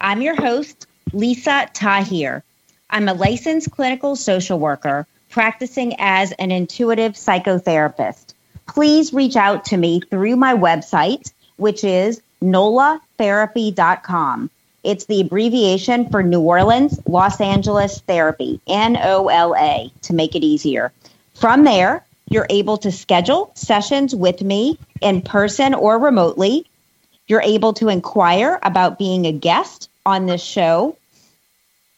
[0.00, 2.42] I'm your host, Lisa Tahir.
[2.88, 8.32] I'm a licensed clinical social worker practicing as an intuitive psychotherapist.
[8.66, 14.50] Please reach out to me through my website, which is nolatherapy.com.
[14.82, 20.34] It's the abbreviation for New Orleans, Los Angeles Therapy, N O L A, to make
[20.34, 20.90] it easier.
[21.34, 26.64] From there, you're able to schedule sessions with me in person or remotely.
[27.26, 30.96] You're able to inquire about being a guest on this show.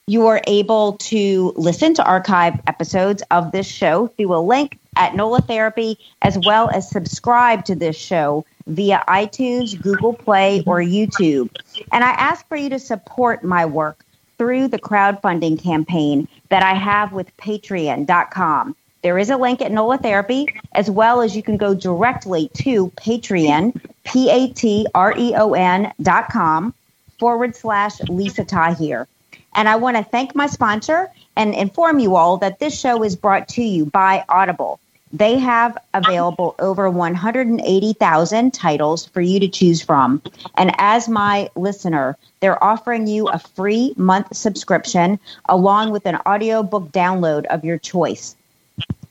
[0.06, 5.14] You are able to listen to archive episodes of this show through a link at
[5.14, 11.54] NOLA Therapy, as well as subscribe to this show via iTunes, Google Play, or YouTube.
[11.92, 14.04] And I ask for you to support my work
[14.38, 18.76] through the crowdfunding campaign that I have with patreon.com.
[19.02, 22.88] There is a link at NOLA Therapy, as well as you can go directly to
[22.90, 26.74] Patreon, P A T R E O N dot com
[27.22, 29.06] forward slash Lisa Tahir.
[29.54, 33.14] And I want to thank my sponsor and inform you all that this show is
[33.14, 34.80] brought to you by Audible.
[35.12, 40.20] They have available over 180,000 titles for you to choose from.
[40.56, 46.90] And as my listener, they're offering you a free month subscription along with an audiobook
[46.90, 48.34] download of your choice.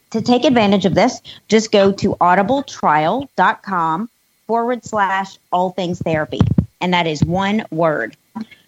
[0.09, 4.09] To take advantage of this, just go to audibletrial.com
[4.48, 6.42] forward slash all things therapy.
[6.82, 8.16] And that is one word.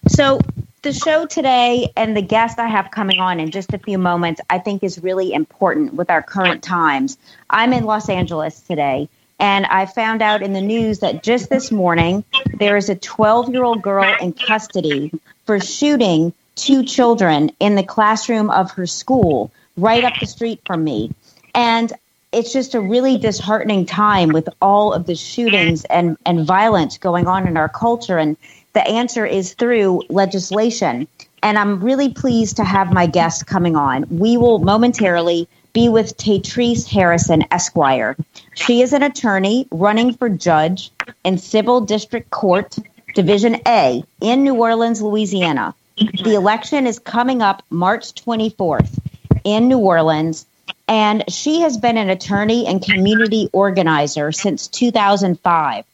[0.08, 0.39] So,
[0.83, 4.42] the show today and the guest I have coming on in just a few moments,
[4.49, 7.17] I think is really important with our current times.
[7.49, 9.08] I'm in Los Angeles today,
[9.39, 12.26] and I found out in the news that just this morning
[12.60, 15.11] there is a 12 year old girl in custody
[15.45, 20.83] for shooting two children in the classroom of her school right up the street from
[20.83, 21.11] me.
[21.55, 21.93] And
[22.33, 27.27] it's just a really disheartening time with all of the shootings and, and violence going
[27.27, 28.17] on in our culture.
[28.17, 28.36] And
[28.73, 31.08] the answer is through legislation.
[31.42, 34.05] And I'm really pleased to have my guest coming on.
[34.10, 38.16] We will momentarily be with Tatrice Harrison, Esquire.
[38.54, 40.92] She is an attorney running for judge
[41.23, 42.77] in Civil District Court,
[43.16, 45.76] Division A in New Orleans, Louisiana.
[45.98, 48.99] The election is coming up March 24th
[49.43, 50.45] in New Orleans.
[50.88, 55.86] And she has been an attorney and community organizer since 2005.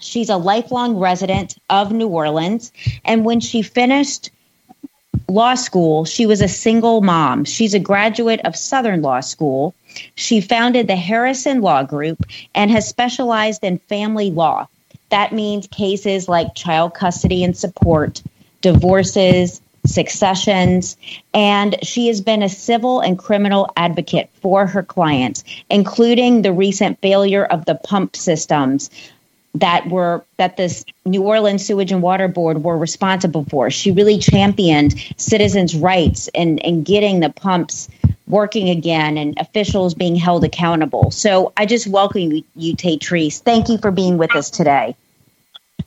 [0.00, 2.72] She's a lifelong resident of New Orleans.
[3.04, 4.30] And when she finished
[5.28, 7.44] law school, she was a single mom.
[7.44, 9.74] She's a graduate of Southern Law School.
[10.14, 12.24] She founded the Harrison Law Group
[12.54, 14.68] and has specialized in family law.
[15.10, 18.22] That means cases like child custody and support,
[18.60, 20.96] divorces, successions,
[21.32, 27.00] and she has been a civil and criminal advocate for her clients, including the recent
[27.00, 28.90] failure of the pump systems
[29.54, 33.70] that were that this New Orleans Sewage and Water Board were responsible for.
[33.70, 37.88] She really championed citizens' rights and in getting the pumps
[38.26, 41.10] working again and officials being held accountable.
[41.10, 43.40] So I just welcome you, you Tatrice.
[43.40, 44.96] Thank you for being with us today.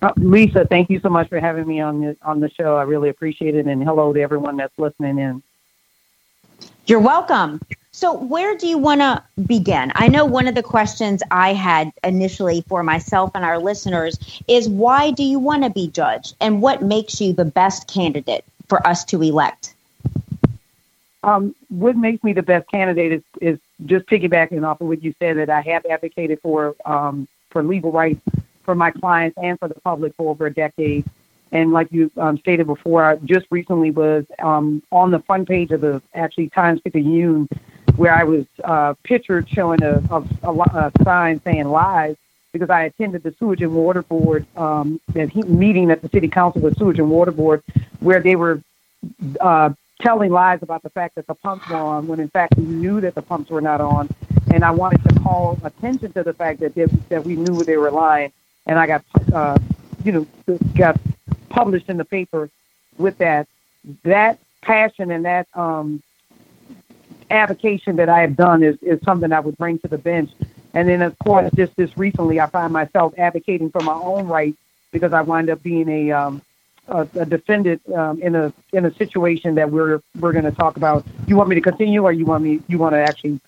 [0.01, 2.75] Uh, Lisa, thank you so much for having me on the on the show.
[2.75, 5.41] I really appreciate it, and hello to everyone that's listening in.
[6.85, 7.59] You're welcome.
[7.91, 9.91] So, where do you want to begin?
[9.95, 14.69] I know one of the questions I had initially for myself and our listeners is
[14.69, 18.85] why do you want to be judge, and what makes you the best candidate for
[18.85, 19.73] us to elect?
[21.23, 25.15] Um, what makes me the best candidate is, is just piggybacking off of what you
[25.17, 28.21] said that I have advocated for um, for legal rights
[28.67, 31.05] for my clients and for the public for over a decade.
[31.53, 35.71] And like you um, stated before, I just recently was um, on the front page
[35.71, 37.47] of the actually Times Picayune,
[37.95, 42.17] where I was uh, pictured showing a, a, a, sign saying lies
[42.51, 46.61] because I attended the Sewage and Water Board um, he, meeting at the City Council
[46.61, 47.63] with Sewage and Water Board,
[48.01, 48.61] where they were
[49.39, 49.69] uh,
[50.01, 52.99] telling lies about the fact that the pumps were on, when in fact we knew
[52.99, 54.09] that the pumps were not on.
[54.51, 57.77] And I wanted to call attention to the fact that they, that we knew they
[57.77, 58.33] were lying
[58.67, 59.03] and I got,
[59.33, 59.57] uh,
[60.03, 60.27] you know,
[60.75, 60.99] got
[61.49, 62.49] published in the paper
[62.97, 63.47] with that.
[64.03, 66.03] That passion and that um,
[67.29, 70.31] avocation that I have done is, is something I would bring to the bench.
[70.73, 74.57] And then, of course, just this recently, I find myself advocating for my own rights
[74.91, 76.41] because I wind up being a um,
[76.89, 80.77] a, a defendant um, in a in a situation that we're we're going to talk
[80.77, 81.05] about.
[81.27, 83.39] You want me to continue, or you want me you want to actually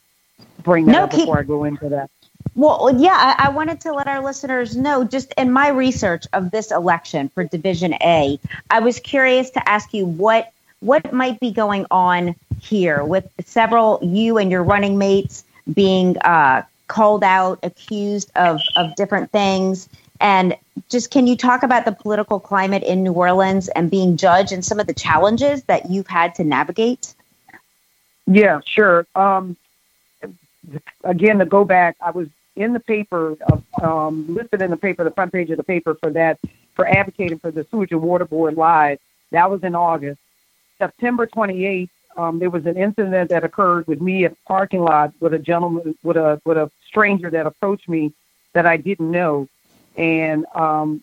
[0.64, 2.10] bring that No, up keep- before I go into that?
[2.60, 6.52] Well, yeah, I, I wanted to let our listeners know just in my research of
[6.52, 8.38] this election for Division A,
[8.70, 10.52] I was curious to ask you what
[10.82, 16.64] what might be going on here with several you and your running mates being uh,
[16.90, 19.88] called out, accused of of different things,
[20.20, 20.54] and
[20.90, 24.66] just can you talk about the political climate in New Orleans and being judged and
[24.66, 27.16] some of the challenges that you've had to navigate?
[28.28, 29.08] Yeah, sure.
[29.16, 29.56] Um,
[31.06, 32.28] again, to go back, I was
[32.60, 33.38] in the paper,
[33.82, 36.38] um, listed in the paper, the front page of the paper for that,
[36.76, 39.00] for advocating for the Sewage and Water Board live.
[39.32, 40.20] That was in August.
[40.78, 45.14] September 28th, um, there was an incident that occurred with me at the parking lot
[45.22, 48.14] with a gentleman, with a with a stranger that approached me
[48.54, 49.48] that I didn't know,
[49.96, 51.02] and um,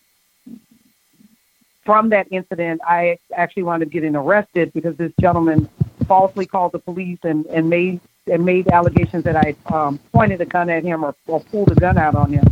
[1.85, 5.69] from that incident, I actually wound up getting arrested because this gentleman
[6.05, 10.45] falsely called the police and, and made and made allegations that I um, pointed a
[10.45, 12.45] gun at him or, or pulled a gun out on him.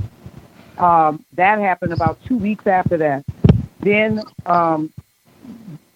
[0.77, 3.23] Um, that happened about two weeks after that.
[3.79, 4.91] Then, um,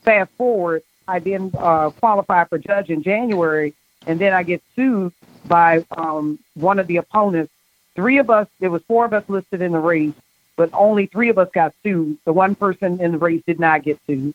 [0.03, 3.73] fast forward, I then uh, qualify for judge in January,
[4.05, 5.13] and then I get sued
[5.47, 7.51] by um, one of the opponents.
[7.95, 10.13] Three of us, there was four of us listed in the race,
[10.55, 12.17] but only three of us got sued.
[12.25, 14.33] The one person in the race did not get sued.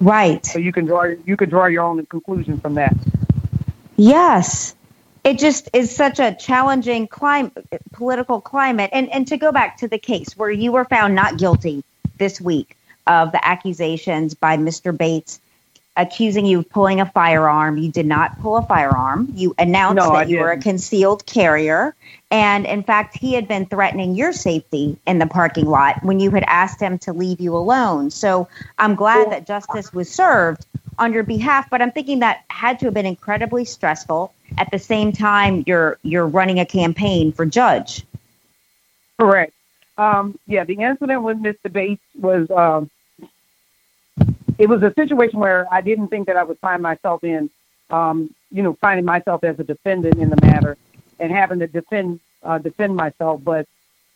[0.00, 0.44] Right.
[0.44, 2.94] So you can draw you can draw your own conclusion from that.
[3.96, 4.74] Yes.
[5.24, 8.90] It just is such a challenging climate, political climate.
[8.92, 11.82] And, and to go back to the case where you were found not guilty
[12.18, 12.76] this week
[13.06, 14.96] of the accusations by Mr.
[14.96, 15.40] Bates
[15.96, 17.78] accusing you of pulling a firearm.
[17.78, 19.32] You did not pull a firearm.
[19.34, 21.94] You announced No, that you were a concealed carrier.
[22.30, 26.30] And in fact, he had been threatening your safety in the parking lot when you
[26.30, 28.10] had asked him to leave you alone.
[28.10, 30.66] So I'm glad that justice was served
[30.98, 34.32] on your behalf, but I'm thinking that had to have been incredibly stressful.
[34.58, 38.04] At the same time, you're you're running a campaign for judge.
[39.18, 39.52] Correct.
[39.98, 41.72] Um, yeah, the incident with Mr.
[41.72, 42.90] Bates was um,
[44.58, 47.50] it was a situation where I didn't think that I would find myself in,
[47.90, 50.76] um, you know, finding myself as a defendant in the matter
[51.18, 53.42] and having to defend uh, defend myself.
[53.42, 53.66] But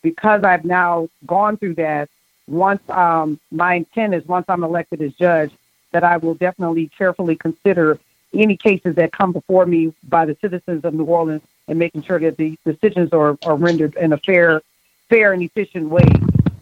[0.01, 2.09] because I've now gone through that,
[2.47, 5.51] once um, my intent is once I'm elected as judge,
[5.91, 7.99] that I will definitely carefully consider
[8.33, 12.19] any cases that come before me by the citizens of New Orleans and making sure
[12.19, 14.61] that the decisions are, are rendered in a fair
[15.09, 16.07] fair and efficient way.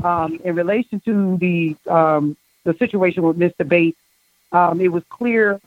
[0.03, 3.67] Um, in relation to the um, the situation with Mr.
[3.67, 3.99] Bates,
[4.51, 5.59] um, it was clear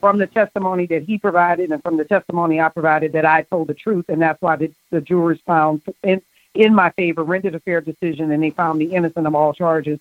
[0.00, 3.68] from the testimony that he provided and from the testimony I provided that I told
[3.68, 6.20] the truth, and that's why the, the jurors found in
[6.54, 9.98] in my favor, rendered a fair decision, and they found me innocent of all charges.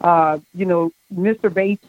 [0.00, 1.52] Uh, you know, Mr.
[1.52, 1.86] Bates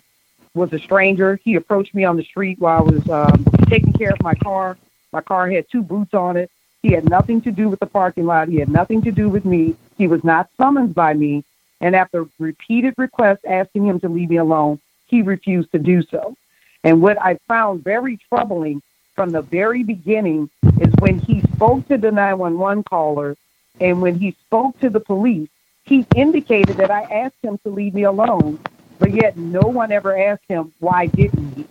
[0.53, 1.39] was a stranger.
[1.43, 4.77] He approached me on the street while I was um, taking care of my car.
[5.11, 6.51] My car had two boots on it.
[6.81, 8.49] He had nothing to do with the parking lot.
[8.49, 9.75] He had nothing to do with me.
[9.97, 11.43] He was not summoned by me.
[11.81, 16.35] And after repeated requests asking him to leave me alone, he refused to do so.
[16.83, 18.81] And what I found very troubling
[19.15, 23.35] from the very beginning is when he spoke to the 911 caller
[23.79, 25.49] and when he spoke to the police,
[25.83, 28.59] he indicated that I asked him to leave me alone,
[29.03, 31.67] but yet no one ever asked him why didn't he?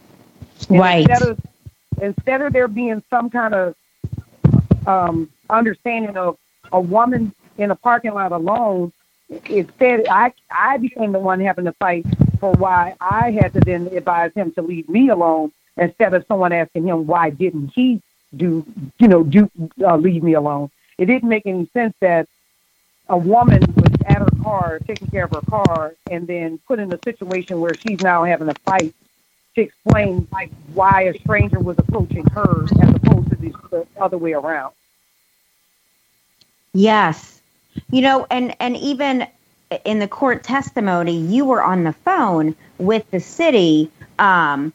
[0.69, 0.99] And Right.
[0.99, 1.41] Instead of,
[2.03, 3.75] instead of there being some kind of
[4.87, 6.37] um, understanding of
[6.73, 8.93] a woman in a parking lot alone,
[9.49, 12.05] instead I I became the one having to fight
[12.39, 16.53] for why I had to then advise him to leave me alone instead of someone
[16.53, 18.03] asking him why didn't he
[18.37, 18.63] do
[18.99, 20.71] you know do uh, leave me alone.
[20.99, 22.29] It didn't make any sense that
[23.09, 26.93] a woman was at her car taking care of her car and then put in
[26.93, 28.95] a situation where she's now having to fight
[29.55, 34.19] to explain like why a stranger was approaching her as opposed to the, the other
[34.19, 34.73] way around.
[36.73, 37.41] Yes.
[37.91, 39.27] You know, and and even
[39.85, 44.73] in the court testimony, you were on the phone with the city, um,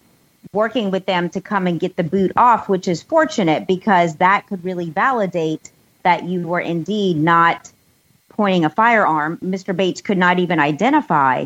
[0.54, 4.48] working with them to come and get the boot off, which is fortunate because that
[4.48, 5.72] could really validate
[6.04, 7.72] that you were indeed not
[8.38, 9.38] pointing a firearm.
[9.40, 9.76] Mr.
[9.76, 11.46] Bates could not even identify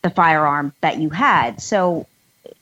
[0.00, 1.60] the firearm that you had.
[1.60, 2.06] So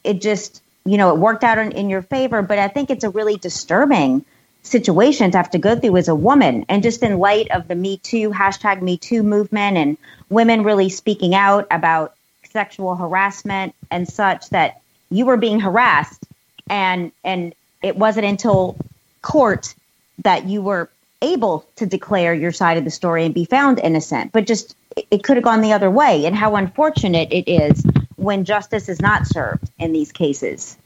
[0.03, 2.43] it just, you know, it worked out in, in your favor.
[2.43, 4.25] But I think it's a really disturbing
[4.63, 6.67] situation to have to go through as a woman.
[6.69, 9.97] And just in light of the Me Too, hashtag Me Too movement and
[10.29, 12.15] women really speaking out about
[12.51, 16.27] sexual harassment and such that you were being harassed
[16.69, 18.77] and and it wasn't until
[19.23, 19.75] court
[20.19, 20.89] that you were
[21.23, 24.33] able to declare your side of the story and be found innocent.
[24.33, 24.77] But just
[25.11, 27.85] it could have gone the other way, and how unfortunate it is
[28.17, 30.77] when justice is not served in these cases.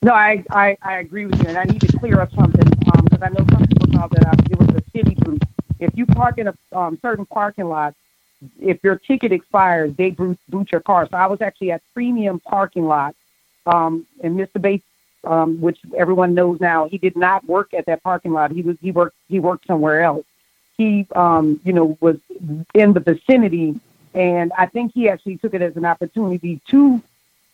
[0.00, 3.20] No, I, I, I agree with you, and I need to clear up something because
[3.20, 5.42] um, I know some people thought that I, was a city boot.
[5.80, 7.94] If you park in a um, certain parking lot,
[8.60, 11.08] if your ticket expires, they boot, boot your car.
[11.10, 13.16] So I was actually at premium parking lot,
[13.66, 14.62] um, and Mr.
[14.62, 14.86] Bates,
[15.24, 18.50] um, which everyone knows now, he did not work at that parking lot.
[18.50, 20.24] He was he worked he worked somewhere else.
[20.76, 22.18] He um, you know was
[22.74, 23.78] in the vicinity,
[24.14, 27.02] and I think he actually took it as an opportunity to,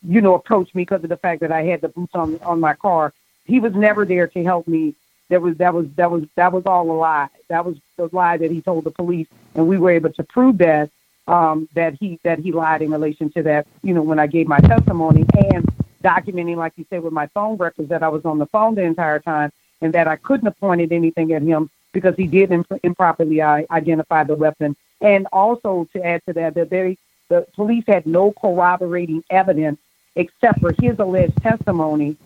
[0.02, 2.60] you know, approach me because of the fact that I had the boots on on
[2.60, 3.12] my car.
[3.44, 4.94] He was never there to help me.
[5.30, 7.28] That was that was that was that was all a lie.
[7.48, 10.58] That was the lie that he told the police, and we were able to prove
[10.58, 10.90] that
[11.26, 13.66] um, that he that he lied in relation to that.
[13.82, 15.66] You know, when I gave my testimony and
[16.04, 18.82] documenting, like you said, with my phone records that I was on the phone the
[18.82, 22.80] entire time, and that I couldn't have pointed anything at him because he did imp-
[22.82, 24.76] improperly uh, identify the weapon.
[25.00, 29.78] And also to add to that, that they the police had no corroborating evidence
[30.14, 32.16] except for his alleged testimony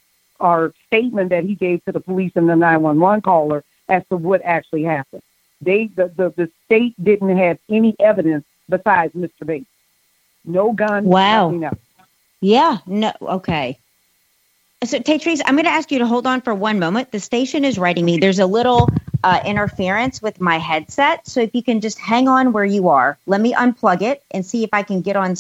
[0.41, 4.43] or statement that he gave to the police and the 911 caller as to what
[4.43, 5.23] actually happened.
[5.61, 9.47] They the, the, the state didn't have any evidence besides Mr.
[9.47, 9.67] Bates.
[10.45, 11.05] No gun.
[11.05, 11.51] Wow.
[12.41, 12.79] Yeah.
[12.87, 13.13] No.
[13.21, 13.79] Okay.
[14.85, 17.11] So, Tatrice, I'm going to ask you to hold on for one moment.
[17.11, 18.19] The station is writing me.
[18.19, 18.89] There's a little
[19.25, 21.27] uh, interference with my headset.
[21.27, 24.47] So, if you can just hang on where you are, let me unplug it and
[24.47, 25.35] see if I can get on.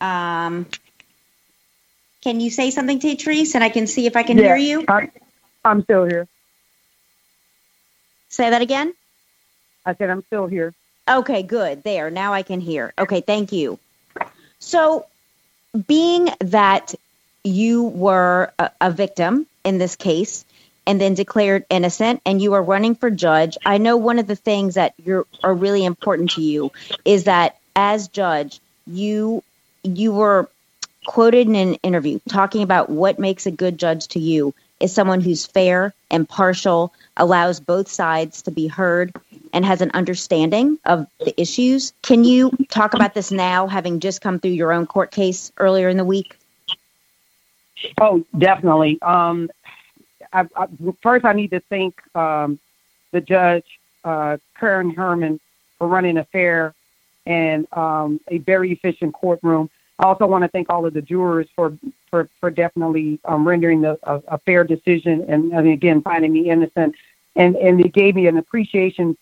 [0.00, 0.66] Um,
[2.22, 4.84] can you say something, Tatrice, and I can see if I can yeah, hear you?
[4.88, 5.10] I'm,
[5.64, 6.28] I'm still here.
[8.28, 8.92] Say that again.
[9.86, 10.74] I said I'm still here.
[11.08, 11.82] Okay, good.
[11.82, 12.10] There.
[12.10, 12.92] Now I can hear.
[12.98, 13.78] Okay, thank you.
[14.60, 15.06] So,
[15.86, 16.94] being that
[17.44, 20.44] you were a, a victim in this case
[20.86, 24.36] and then declared innocent and you are running for judge, I know one of the
[24.36, 26.72] things that you're, are really important to you
[27.04, 29.42] is that as judge, you
[29.84, 30.48] you were
[31.06, 35.20] quoted in an interview talking about what makes a good judge to you is someone
[35.20, 39.12] who's fair, impartial, allows both sides to be heard,
[39.52, 41.92] and has an understanding of the issues.
[42.02, 45.88] Can you talk about this now, having just come through your own court case earlier
[45.88, 46.36] in the week?
[48.00, 49.00] Oh, definitely.
[49.02, 49.50] Um,
[50.32, 50.66] I, I,
[51.02, 52.58] first, I need to thank um,
[53.12, 53.64] the judge,
[54.04, 55.40] uh, Karen Herman,
[55.78, 56.74] for running a fair
[57.26, 59.70] and um, a very efficient courtroom.
[59.98, 61.76] I also want to thank all of the jurors for
[62.10, 66.48] for, for definitely um, rendering the, a, a, fair decision and, and, again finding me
[66.48, 66.94] innocent.
[67.36, 69.16] And and it gave me an appreciation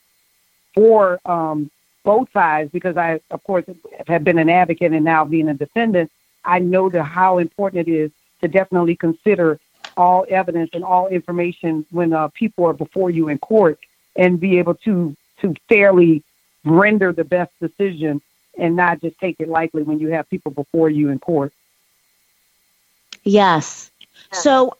[0.76, 1.70] for um,
[2.04, 3.64] both sides because I, of course,
[4.06, 6.12] have been an advocate and now being a defendant.
[6.44, 9.58] I know the how important it is to definitely consider
[9.96, 13.80] all evidence and all information when uh, people are before you in court
[14.14, 16.22] and be able to to fairly
[16.64, 18.22] render the best decision
[18.58, 21.52] and not just take it lightly when you have people before you in court.
[23.22, 23.90] Yes.
[24.32, 24.76] So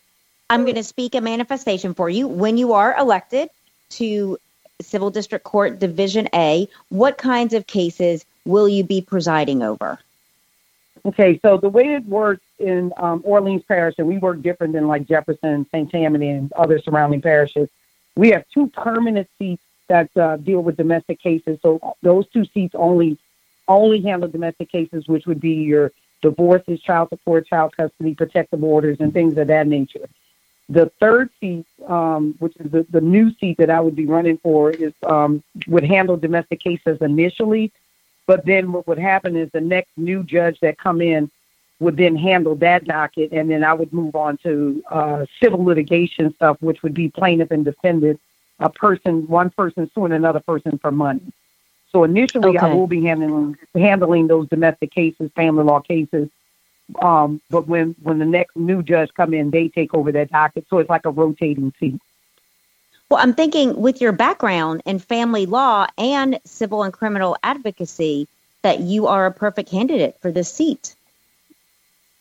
[0.49, 2.29] I'm going to speak a manifestation for you.
[2.29, 3.51] When you are elected
[3.91, 4.39] to
[4.81, 9.99] Civil District Court Division A, what kinds of cases will you be presiding over?
[11.05, 14.89] Okay, so the way it works in um, Orleans Parish, and we work different than
[14.89, 15.91] like Jefferson, St.
[15.91, 17.69] Tammany, and other surrounding parishes,
[18.17, 21.59] we have two permanent seats that uh, deal with domestic cases.
[21.63, 23.19] So those two seats only
[23.69, 25.93] only handle domestic cases, which would be your
[26.23, 30.09] divorces, child support, child custody, protective orders, and things of that nature.
[30.69, 34.39] The third seat, um, which is the, the new seat that I would be running
[34.39, 37.73] for, is um, would handle domestic cases initially,
[38.27, 41.31] but then what would happen is the next new judge that come in
[41.79, 46.35] would then handle that docket, and then I would move on to uh, civil litigation
[46.35, 48.21] stuff, which would be plaintiff and defendant,
[48.59, 51.33] a person, one person suing another person for money.
[51.93, 52.59] So initially, okay.
[52.59, 56.29] I will be handling handling those domestic cases, family law cases,
[57.01, 60.67] um, but when when the next new judge come in, they take over that docket.
[60.69, 62.01] So it's like a rotating seat.
[63.09, 68.27] Well, I'm thinking with your background in family law and civil and criminal advocacy,
[68.63, 70.97] that you are a perfect candidate for this seat.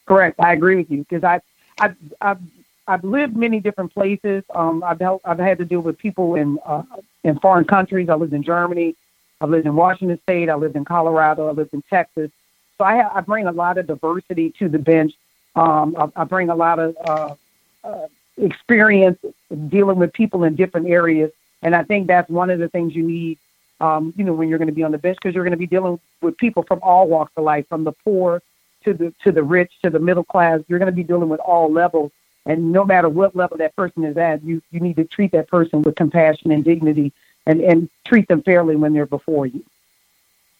[0.05, 0.39] Correct.
[0.39, 1.41] I agree with you because I,
[1.79, 2.39] I've, I've,
[2.87, 4.43] I've lived many different places.
[4.53, 6.83] Um, I've helped, I've had to deal with people in uh,
[7.23, 8.07] in foreign countries.
[8.09, 8.95] I lived in Germany.
[9.41, 10.49] I lived in Washington State.
[10.49, 11.47] I lived in Colorado.
[11.47, 12.29] I lived in Texas.
[12.77, 15.13] So I, I bring a lot of diversity to the bench.
[15.55, 17.35] Um, I, I bring a lot of uh,
[17.83, 19.17] uh, experience
[19.69, 23.03] dealing with people in different areas, and I think that's one of the things you
[23.03, 23.37] need.
[23.81, 25.57] Um, you know, when you're going to be on the bench, because you're going to
[25.57, 28.41] be dealing with people from all walks of life, from the poor
[28.83, 30.61] to the to the rich to the middle class.
[30.67, 32.11] You're going to be dealing with all levels,
[32.45, 35.47] and no matter what level that person is at, you you need to treat that
[35.47, 37.13] person with compassion and dignity
[37.45, 39.63] and and treat them fairly when they're before you.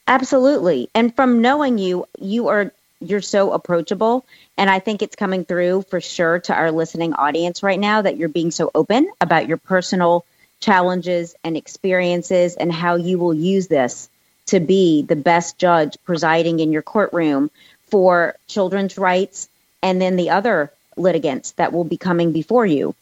[0.08, 0.90] Absolutely.
[0.94, 2.72] And from knowing you, you are
[3.02, 4.26] you're so approachable
[4.58, 8.18] and I think it's coming through for sure to our listening audience right now that
[8.18, 10.26] you're being so open about your personal
[10.62, 14.10] challenges and experiences and how you will use this
[14.48, 17.52] to be the best judge presiding in your courtroom
[17.88, 19.50] for children's rights
[19.84, 22.96] and then the other litigants that will be coming before you.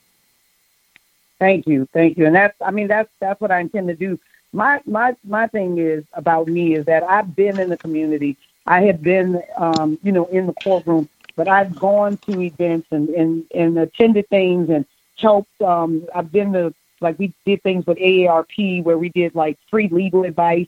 [1.40, 4.20] Thank you, thank you, and that's I mean that's that's what I intend to do.
[4.54, 8.38] My my my thing is about me is that I've been in the community.
[8.66, 13.10] I have been, um, you know, in the courtroom, but I've gone to events and
[13.10, 14.86] and, and attended things and
[15.18, 15.60] helped.
[15.62, 19.90] Um, I've been to like we did things with AARP where we did like free
[19.90, 20.68] legal advice.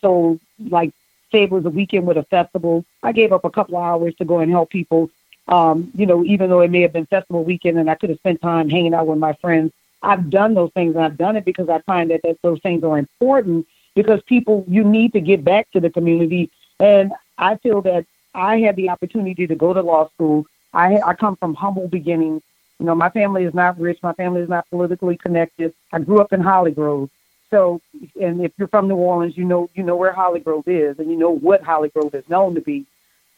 [0.00, 0.92] So like
[1.30, 4.14] say it was a weekend with a festival, I gave up a couple of hours
[4.16, 5.10] to go and help people.
[5.46, 8.18] Um, you know, even though it may have been festival weekend and I could have
[8.18, 11.44] spent time hanging out with my friends, I've done those things and I've done it
[11.44, 15.44] because I find that, that those things are important because people, you need to give
[15.44, 16.50] back to the community.
[16.78, 20.46] And I feel that I had the opportunity to go to law school.
[20.72, 22.42] I, I come from humble beginnings.
[22.78, 23.98] You know, my family is not rich.
[24.02, 25.74] My family is not politically connected.
[25.92, 27.10] I grew up in Holly Grove.
[27.50, 27.80] So,
[28.20, 31.10] and if you're from New Orleans, you know you know where Holly Grove is, and
[31.10, 32.86] you know what Holly Grove is known to be.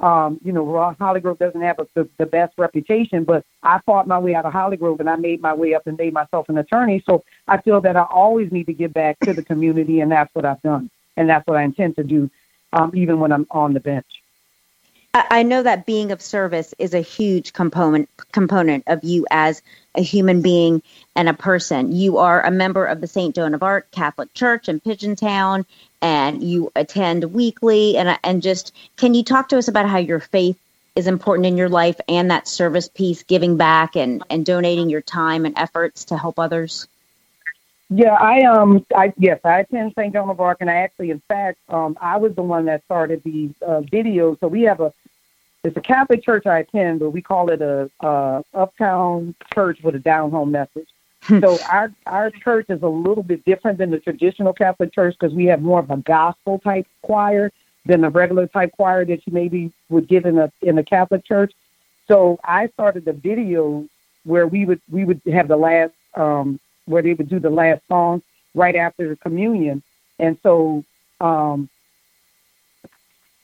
[0.00, 4.08] Um, you know, Holly Grove doesn't have a, the, the best reputation, but I fought
[4.08, 6.48] my way out of Holly Grove and I made my way up and made myself
[6.48, 7.02] an attorney.
[7.06, 10.34] So I feel that I always need to give back to the community, and that's
[10.34, 12.30] what I've done, and that's what I intend to do,
[12.72, 14.19] um, even when I'm on the bench.
[15.12, 19.60] I know that being of service is a huge component component of you as
[19.96, 20.82] a human being
[21.16, 21.90] and a person.
[21.90, 23.34] You are a member of the St.
[23.34, 25.66] Joan of Arc Catholic Church in Pigeon Town,
[26.00, 27.96] and you attend weekly.
[27.96, 30.58] And and just can you talk to us about how your faith
[30.94, 35.02] is important in your life and that service piece, giving back and and donating your
[35.02, 36.86] time and efforts to help others?
[37.90, 40.12] Yeah, I um, I yes, I attend St.
[40.12, 43.20] Joan of Arc, and I actually, in fact, um, I was the one that started
[43.24, 44.38] the uh, videos.
[44.38, 44.92] So we have a
[45.64, 49.96] it's a Catholic church I attend, but we call it a, a uptown church with
[49.96, 50.88] a down home message.
[51.24, 51.40] Hmm.
[51.40, 55.34] so our our church is a little bit different than the traditional Catholic church because
[55.34, 57.50] we have more of a gospel type choir
[57.84, 61.24] than a regular type choir that you maybe would get in a in a Catholic
[61.24, 61.52] church.
[62.06, 63.86] So I started the video
[64.24, 67.82] where we would we would have the last um, where they would do the last
[67.88, 68.22] song
[68.54, 69.82] right after the communion,
[70.18, 70.84] and so
[71.20, 71.68] um,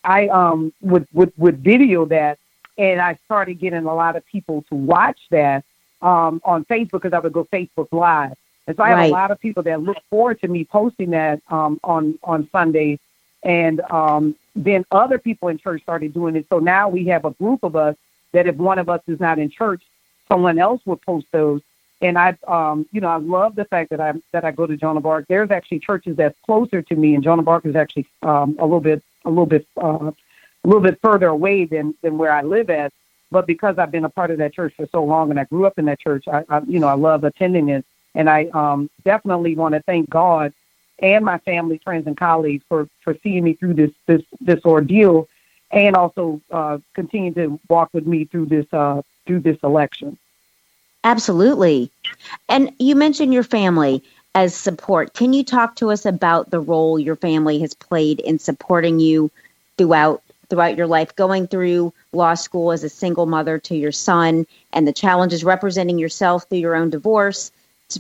[0.05, 2.39] I um would, would would video that,
[2.79, 5.65] and I started getting a lot of people to watch that
[6.03, 9.11] um on Facebook because I would go Facebook Live, and so I have right.
[9.11, 12.99] a lot of people that look forward to me posting that um on on Sundays,
[13.43, 16.47] and um then other people in church started doing it.
[16.49, 17.97] So now we have a group of us
[18.33, 19.83] that if one of us is not in church,
[20.29, 21.61] someone else would post those.
[22.03, 24.77] And I, um, you know, I love the fact that I that I go to
[24.77, 25.27] Joan of Arc.
[25.29, 28.65] There's actually churches that's closer to me, and Joan of Arc is actually um, a
[28.65, 32.43] little bit a little bit uh, a little bit further away than than where I
[32.43, 32.93] live at.
[33.31, 35.67] But because I've been a part of that church for so long and I grew
[35.67, 38.91] up in that church, I, I you know I love attending it, and I um,
[39.05, 40.53] definitely want to thank God
[40.99, 45.29] and my family, friends, and colleagues for for seeing me through this this this ordeal,
[45.71, 50.19] and also uh, continue to walk with me through this uh, through this election.
[51.07, 51.93] Absolutely,
[52.49, 54.03] and you mentioned your family
[54.35, 55.15] as support.
[55.15, 59.31] Can you talk to us about the role your family has played in supporting you
[59.79, 64.47] throughout throughout your life, going through law school as a single mother to your son,
[64.73, 67.53] and the challenges representing yourself through your own divorce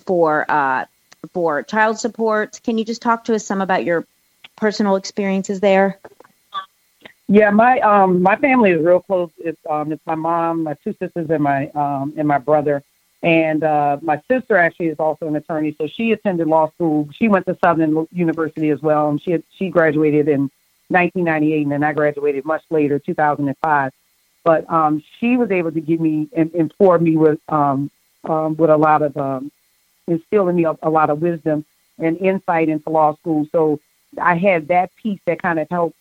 [0.05, 0.85] for uh,
[1.33, 2.61] for child support?
[2.65, 4.05] Can you just talk to us some about your
[4.57, 6.01] personal experiences there?
[7.29, 9.31] Yeah, my um my family is real close.
[9.39, 12.83] It's um it's my mom, my two sisters, and my um and my brother.
[13.27, 17.09] And uh, my sister actually is also an attorney, so she attended law school.
[17.13, 20.43] She went to Southern University as well, and she had, she graduated in
[20.91, 23.93] 1998, and then I graduated much later, 2005.
[24.45, 27.91] But um, she was able to give me and inform me with um,
[28.23, 29.51] um, with a lot of um,
[30.07, 31.65] instill in me a, a lot of wisdom
[31.99, 33.49] and insight into law school.
[33.51, 33.81] So
[34.23, 35.97] I had that piece that kind of helped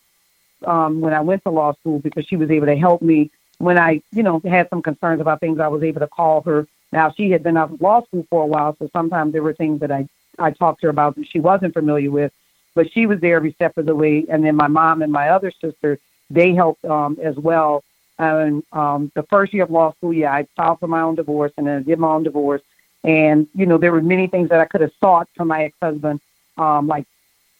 [0.64, 3.78] um, when I went to law school because she was able to help me when
[3.80, 5.58] I, you know, had some concerns about things.
[5.58, 8.42] I was able to call her now, she had been out of law school for
[8.42, 11.28] a while, so sometimes there were things that I, I talked to her about that
[11.28, 12.32] she wasn't familiar with,
[12.74, 14.24] but she was there every step of the way.
[14.30, 15.98] And then my mom and my other sister,
[16.30, 17.84] they helped um, as well.
[18.18, 21.52] And um, the first year of law school, yeah, I filed for my own divorce
[21.58, 22.62] and then I did my own divorce.
[23.04, 26.18] And, you know, there were many things that I could have sought from my ex-husband,
[26.56, 27.04] um, like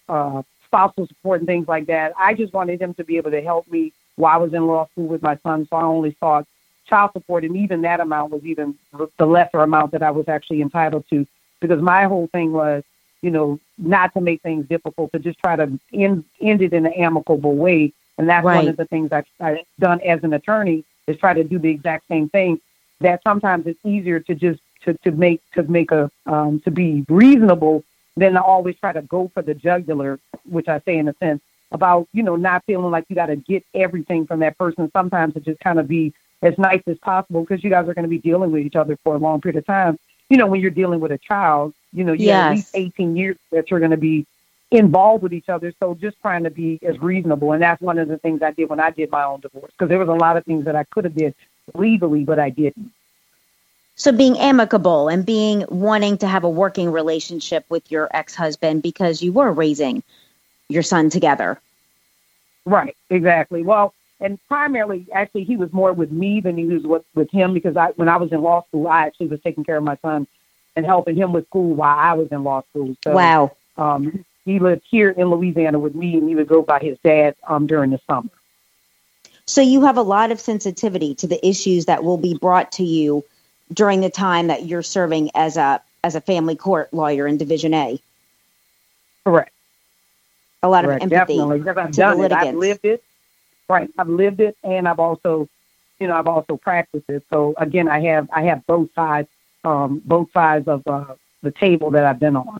[0.08, 2.14] uh, spousal support and things like that.
[2.16, 4.88] I just wanted him to be able to help me while I was in law
[4.92, 6.46] school with my son, so I only sought
[6.86, 8.76] child support, and even that amount was even
[9.18, 11.26] the lesser amount that I was actually entitled to,
[11.60, 12.82] because my whole thing was,
[13.22, 16.86] you know, not to make things difficult, to just try to end end it in
[16.86, 17.92] an amicable way.
[18.18, 18.56] And that's Right.
[18.56, 21.68] one of the things I've, I've done as an attorney is try to do the
[21.68, 22.60] exact same thing.
[23.00, 27.04] That sometimes it's easier to just to, to make to make a um, to be
[27.08, 27.84] reasonable
[28.16, 30.18] than to always try to go for the jugular,
[30.48, 33.36] which I say in a sense about you know not feeling like you got to
[33.36, 34.90] get everything from that person.
[34.92, 38.04] Sometimes it just kind of be as nice as possible because you guys are going
[38.04, 39.98] to be dealing with each other for a long period of time.
[40.28, 43.16] You know, when you're dealing with a child, you know, you have at least 18
[43.16, 44.26] years that you're going to be
[44.70, 45.72] involved with each other.
[45.78, 47.52] So just trying to be as reasonable.
[47.52, 49.88] And that's one of the things I did when I did my own divorce because
[49.88, 51.34] there was a lot of things that I could have did
[51.74, 52.92] legally, but I didn't.
[53.94, 59.22] So being amicable and being wanting to have a working relationship with your ex-husband because
[59.22, 60.02] you were raising
[60.68, 61.58] your son together.
[62.66, 63.62] Right, exactly.
[63.62, 67.52] Well, and primarily, actually, he was more with me than he was with, with him
[67.52, 69.96] because I, when I was in law school, I actually was taking care of my
[70.02, 70.26] son
[70.74, 72.96] and helping him with school while I was in law school.
[73.04, 73.52] So, wow.
[73.76, 77.34] um, he lived here in Louisiana with me, and he would go by his dad
[77.46, 78.30] um, during the summer.
[79.46, 82.84] So you have a lot of sensitivity to the issues that will be brought to
[82.84, 83.24] you
[83.72, 87.74] during the time that you're serving as a as a family court lawyer in Division
[87.74, 88.00] A.
[89.24, 89.52] Correct.
[90.62, 91.04] A lot Correct.
[91.04, 91.34] of empathy.
[91.34, 92.32] Definitely, because I've done it.
[92.32, 93.04] I've lived it.
[93.68, 93.90] Right.
[93.98, 95.48] I've lived it, and I've also,
[95.98, 97.24] you know, I've also practiced it.
[97.30, 99.28] So again, I have I have both sides,
[99.64, 102.58] um, both sides of uh, the table that I've been on.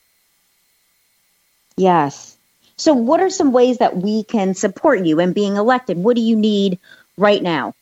[1.76, 2.36] Yes.
[2.76, 5.96] So what are some ways that we can support you in being elected?
[5.96, 6.78] What do you need
[7.16, 7.74] right now?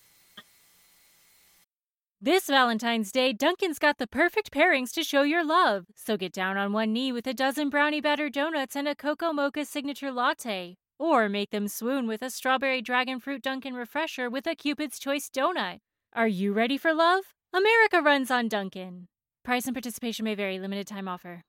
[2.20, 5.86] This Valentine's Day, Dunkin's got the perfect pairings to show your love.
[5.94, 9.32] So get down on one knee with a dozen brownie batter donuts and a cocoa
[9.32, 10.76] mocha signature latte.
[10.98, 15.28] Or make them swoon with a strawberry dragon fruit Dunkin' refresher with a Cupid's Choice
[15.28, 15.78] donut.
[16.12, 17.24] Are you ready for love?
[17.52, 19.08] America runs on Dunkin'.
[19.44, 21.42] Price and participation may vary, limited time offer.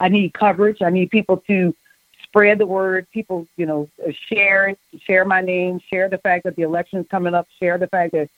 [0.00, 0.80] I need coverage.
[0.80, 1.74] I need people to
[2.22, 3.06] spread the word.
[3.12, 3.88] People, you know,
[4.28, 7.78] share it, share my name, share the fact that the election is coming up, share
[7.78, 8.30] the fact that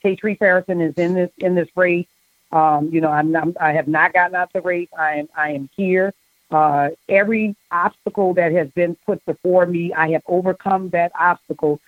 [0.00, 2.06] Patrice Harrison is in this in this race.
[2.52, 4.88] Um, you know, I'm not, I have not gotten out the race.
[4.96, 6.14] I am I am here.
[6.50, 11.80] Uh, every obstacle that has been put before me, I have overcome that obstacle.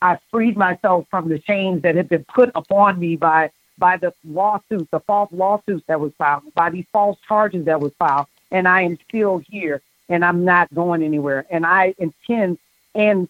[0.00, 4.12] I freed myself from the chains that had been put upon me by by the
[4.24, 8.68] lawsuits, the false lawsuits that was filed, by these false charges that was filed, and
[8.68, 11.46] I am still here, and I'm not going anywhere.
[11.50, 12.58] And I intend,
[12.94, 13.28] and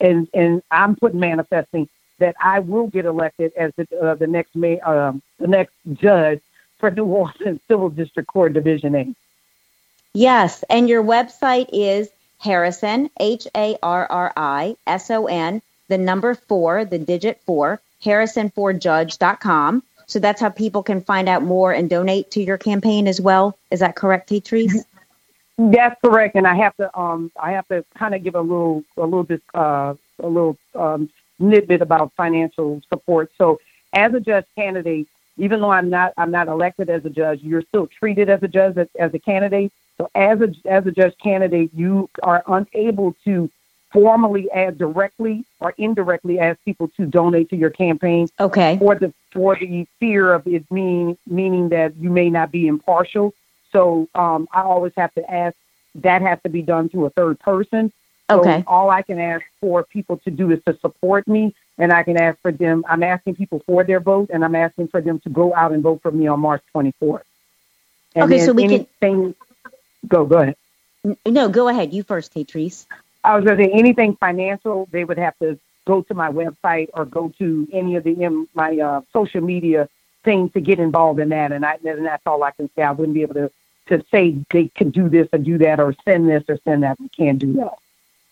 [0.00, 4.54] and and I'm putting manifesting that I will get elected as the uh, the next
[4.54, 6.40] may um, the next judge
[6.78, 9.14] for New Orleans Civil District Court Division A.
[10.14, 15.98] Yes, and your website is Harrison H A R R I S O N the
[15.98, 19.82] number 4, the digit 4, harrison4judge.com.
[20.06, 23.58] So that's how people can find out more and donate to your campaign as well.
[23.70, 24.84] Is that correct, Patrice?
[25.58, 28.84] That's correct, and I have to um I have to kind of give a little
[28.96, 33.30] a little bit uh a little um nitbit about financial support.
[33.36, 33.60] So
[33.92, 37.62] as a judge candidate, even though I'm not I'm not elected as a judge, you're
[37.62, 39.72] still treated as a judge as, as a candidate.
[40.02, 43.48] So as a as a judge candidate, you are unable to
[43.92, 48.78] formally add directly or indirectly ask people to donate to your campaign Okay.
[48.78, 53.32] for the for the fear of it mean meaning that you may not be impartial.
[53.70, 55.54] So um, I always have to ask
[55.96, 57.92] that has to be done through a third person.
[58.28, 58.64] So Okay.
[58.66, 62.16] all I can ask for people to do is to support me, and I can
[62.16, 62.82] ask for them.
[62.88, 65.80] I'm asking people for their vote, and I'm asking for them to go out and
[65.82, 67.22] vote for me on March 24th.
[68.14, 69.34] And Okay, so we can- anything,
[70.06, 70.56] Go, go ahead.
[71.26, 71.92] No, go ahead.
[71.92, 72.86] You first, Patrice.
[73.24, 76.88] I was going to say anything financial, they would have to go to my website
[76.94, 79.88] or go to any of the in my uh, social media
[80.24, 81.52] things to get involved in that.
[81.52, 82.82] And I and that's all I can say.
[82.82, 83.50] I wouldn't be able to
[83.88, 87.00] to say they can do this or do that or send this or send that.
[87.00, 87.74] We can't do that.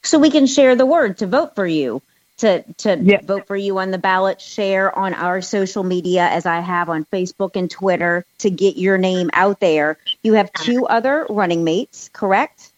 [0.02, 2.02] So we can share the word to vote for you,
[2.40, 3.20] to to Yeah.
[3.22, 7.06] vote for you on the ballot, share on our social media as I have on
[7.06, 9.98] Facebook and Twitter to get your name out there.
[10.22, 12.72] You have two other running mates, correct?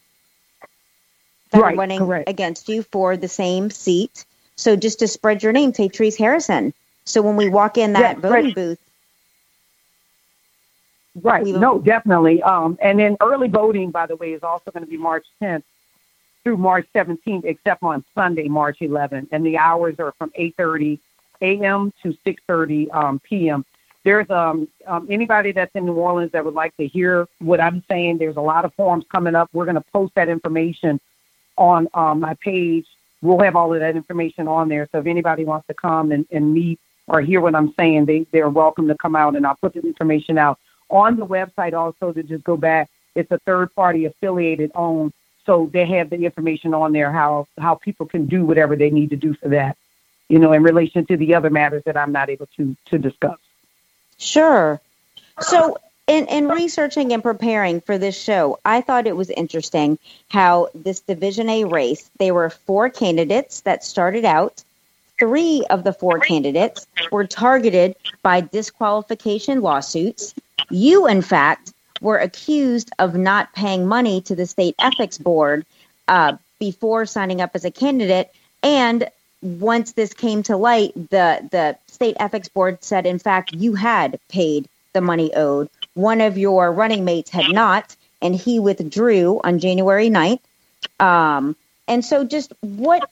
[1.53, 2.29] That are Right, running correct.
[2.29, 4.25] against you for the same seat.
[4.57, 6.75] So just to spread your name, Patrice Harrison.
[7.07, 8.55] So when we walk in that Yeah, voting right.
[8.55, 8.79] booth,
[11.15, 11.45] Right.
[11.45, 12.43] No, definitely.
[12.43, 15.65] Um, and then early voting, by the way, is also going to be March 10th
[16.45, 19.29] through March 17th, except on Sunday, March 11th.
[19.33, 20.99] And the hours are from 8:30
[21.41, 21.93] a.m.
[22.03, 23.65] to 6:30 um, p.m.
[24.05, 27.85] There's um, um, anybody that's in New Orleans that would like to hear what I'm
[27.89, 28.19] saying.
[28.19, 29.49] There's a lot of forums coming up.
[29.53, 31.01] We're going to post that information
[31.57, 32.87] on um, my page.
[33.21, 34.89] We'll have all of that information on there.
[34.91, 38.27] So if anybody wants to come and, and meet or hear what I'm saying, they,
[38.33, 42.13] they're welcome to come out, and I'll put the information out on the website also
[42.13, 42.91] to just go back.
[43.15, 45.13] It's a third party affiliated owned,
[45.45, 49.11] so they have the information on there how how people can do whatever they need
[49.11, 49.77] to do for that.
[50.29, 53.39] You know, in relation to the other matters that I'm not able to to discuss.
[54.19, 54.81] Sure.
[55.41, 60.69] So in, in researching and preparing for this show, I thought it was interesting how
[60.75, 64.63] this Division A race, there were four candidates that started out.
[65.19, 70.35] Three of the four candidates were targeted by disqualification lawsuits.
[70.71, 75.65] You, in fact, were accused of not paying money to the state ethics board
[76.09, 78.31] uh, before signing up as a candidate.
[78.63, 79.09] And
[79.41, 84.19] once this came to light, the, the state ethics board said, in fact, you had
[84.29, 85.71] paid the money owed.
[85.95, 90.41] One of your running mates had not, and he withdrew on January 9th.
[91.01, 91.57] Um,
[91.89, 93.11] and so, just what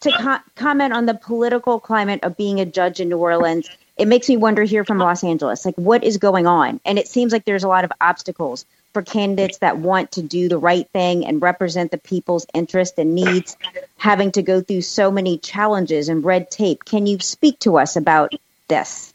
[0.00, 3.68] to co- comment on the political climate of being a judge in New Orleans?
[3.96, 6.80] It makes me wonder here from Los Angeles, like what is going on?
[6.84, 10.48] And it seems like there's a lot of obstacles for candidates that want to do
[10.48, 13.56] the right thing and represent the people's interest and needs,
[13.98, 16.84] having to go through so many challenges and red tape.
[16.84, 18.32] Can you speak to us about
[18.68, 19.12] this?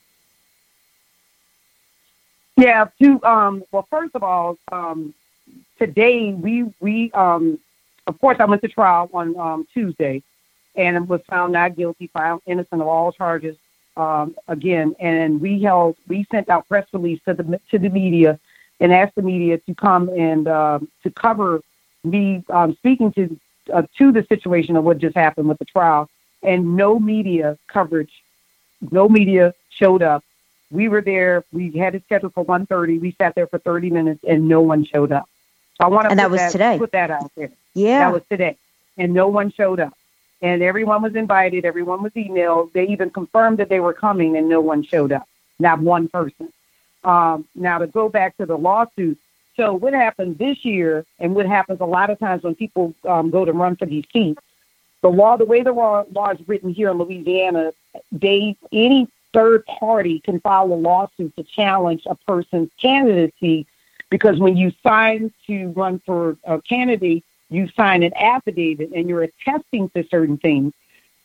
[2.57, 2.89] Yeah.
[3.01, 3.63] To um.
[3.71, 5.13] Well, first of all, um,
[5.79, 7.59] today we we um.
[8.07, 10.21] Of course, I went to trial on um, Tuesday,
[10.75, 13.57] and was found not guilty, found innocent of all charges.
[13.97, 18.39] Um, again, and we held we sent out press release to the to the media
[18.79, 21.61] and asked the media to come and uh, to cover
[22.03, 23.39] me um, speaking to
[23.73, 26.09] uh, to the situation of what just happened with the trial,
[26.41, 28.11] and no media coverage,
[28.91, 30.23] no media showed up
[30.71, 31.43] we were there.
[31.51, 32.99] We had it scheduled for 1.30.
[32.99, 35.27] We sat there for 30 minutes, and no one showed up.
[35.77, 36.77] So I want to and that was that, today.
[36.77, 37.51] Put that out there.
[37.73, 38.57] Yeah, that was today,
[38.97, 39.93] and no one showed up.
[40.41, 41.65] And everyone was invited.
[41.65, 42.73] Everyone was emailed.
[42.73, 45.27] They even confirmed that they were coming, and no one showed up.
[45.59, 46.51] Not one person.
[47.03, 49.17] Um, now to go back to the lawsuit.
[49.55, 53.29] So what happened this year, and what happens a lot of times when people um,
[53.29, 54.41] go to run for these seats,
[55.01, 57.73] the law, the way the law, law is written here in Louisiana,
[58.11, 63.65] they any third party can file a lawsuit to challenge a person's candidacy
[64.09, 69.23] because when you sign to run for a candidate, you sign an affidavit and you're
[69.23, 70.73] attesting to certain things.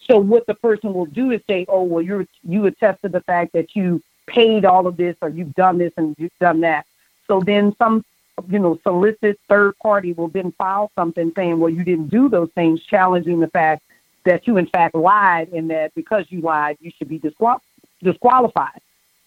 [0.06, 3.22] So what the person will do is say, "Oh, well, you're you attest to the
[3.22, 6.84] fact that you paid all of this, or you've done this and you've done that."
[7.26, 8.04] So then some,
[8.48, 12.50] you know, solicit third party will then file something saying, "Well, you didn't do those
[12.54, 13.82] things," challenging the fact
[14.24, 17.62] that you in fact lied, and that because you lied, you should be disqualified
[18.02, 18.80] disqualified.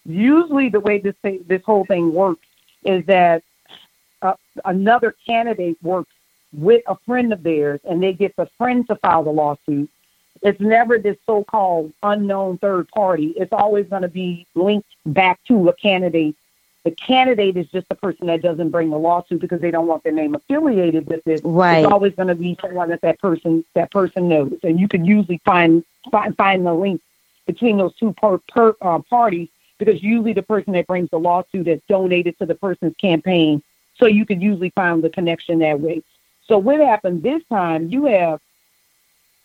[0.04, 2.46] Usually, the way this thing, this whole thing works
[2.84, 3.42] is that
[4.22, 4.34] uh,
[4.64, 6.12] another candidate works
[6.52, 9.88] with a friend of theirs, and they get the friend to file the lawsuit.
[10.42, 13.34] It's never this so-called unknown third party.
[13.36, 16.34] It's always going to be linked back to a candidate.
[16.82, 20.02] The candidate is just the person that doesn't bring the lawsuit because they don't want
[20.02, 21.42] their name affiliated with it.
[21.44, 21.84] Right.
[21.84, 25.04] It's always going to be someone that that person that person knows, and you can
[25.04, 27.02] usually find find, find the link
[27.46, 31.66] between those two per, per, uh, parties because usually the person that brings the lawsuit
[31.66, 33.62] has donated to the person's campaign.
[33.98, 36.02] So you could usually find the connection that way.
[36.50, 38.40] So what happened this time, you have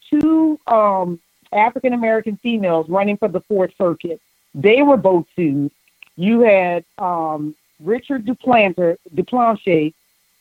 [0.09, 1.19] two um,
[1.53, 4.19] African American females running for the Fourth Circuit.
[4.55, 5.71] They were both sued.
[6.17, 9.93] You had um, Richard Duplanter, Duplanche,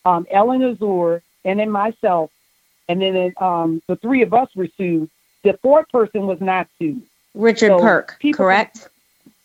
[0.06, 2.30] um, Ellen Azur, and then myself.
[2.88, 5.10] And then um, the three of us were sued.
[5.42, 7.02] The fourth person was not sued.
[7.34, 8.88] Richard so Perque, correct?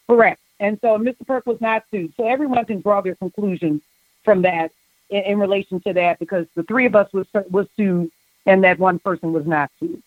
[0.07, 0.39] correct.
[0.61, 1.27] And so Mr.
[1.27, 2.13] Perque was not sued.
[2.15, 3.81] So everyone can draw their conclusions
[4.23, 4.71] from that
[5.09, 8.11] in, in, relation to that because the three of us was was sued
[8.45, 10.01] and that one person was not sued.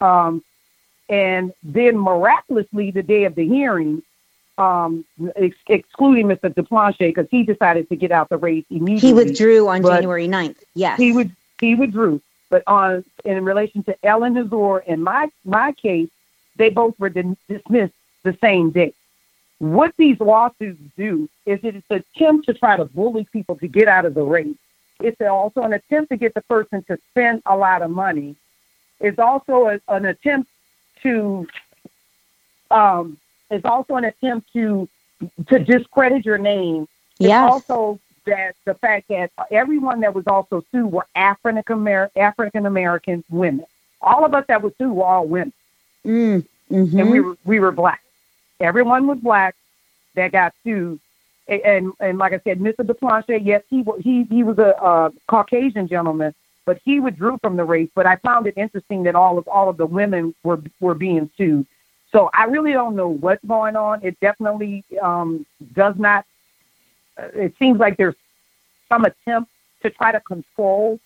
[0.00, 0.42] Um,
[1.08, 4.02] and then miraculously, the day of the hearing,
[4.58, 5.04] um,
[5.36, 6.52] ex- excluding Mr.
[6.54, 9.08] Duplanche because he decided to get out the race immediately.
[9.08, 10.56] He withdrew on January 9th.
[10.74, 10.98] Yes.
[10.98, 12.20] He would he withdrew.
[12.50, 16.10] But on in relation to Ellen Hazeur in my my case,
[16.56, 18.94] they both were dismissed the same day.
[19.58, 23.88] What these lawsuits do is it's an attempt to try to bully people to get
[23.88, 24.56] out of the race.
[25.00, 28.36] It's also an attempt to get the person to spend a lot of money.
[29.00, 30.50] It's also a, an attempt
[31.02, 31.46] to
[32.70, 33.18] um,
[33.50, 34.88] it's also an attempt to
[35.48, 36.86] to discredit your name.
[37.18, 37.50] It's yes.
[37.50, 43.66] also that the fact that everyone that was also sued were African African American women.
[44.00, 45.52] All of us that were sued were all women.
[46.06, 46.98] Mm, mm-hmm.
[46.98, 48.02] and we were we were black.
[48.60, 49.54] Everyone was black
[50.14, 51.00] that got sued,
[51.46, 52.78] and and, and like I said, Mr.
[52.78, 56.34] Duplanche, yes, he he he was a, a Caucasian gentleman,
[56.66, 57.90] but he withdrew from the race.
[57.94, 61.30] But I found it interesting that all of all of the women were were being
[61.36, 61.66] sued.
[62.10, 64.02] So I really don't know what's going on.
[64.02, 65.44] It definitely um,
[65.74, 66.24] does not
[67.18, 68.14] it seems like there's
[68.88, 69.50] some attempt
[69.82, 70.98] to try to control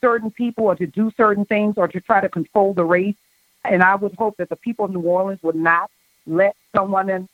[0.00, 3.16] certain people or to do certain things or to try to control the race.
[3.64, 5.90] And I would hope that the people of New Orleans would not
[6.26, 7.28] let someone in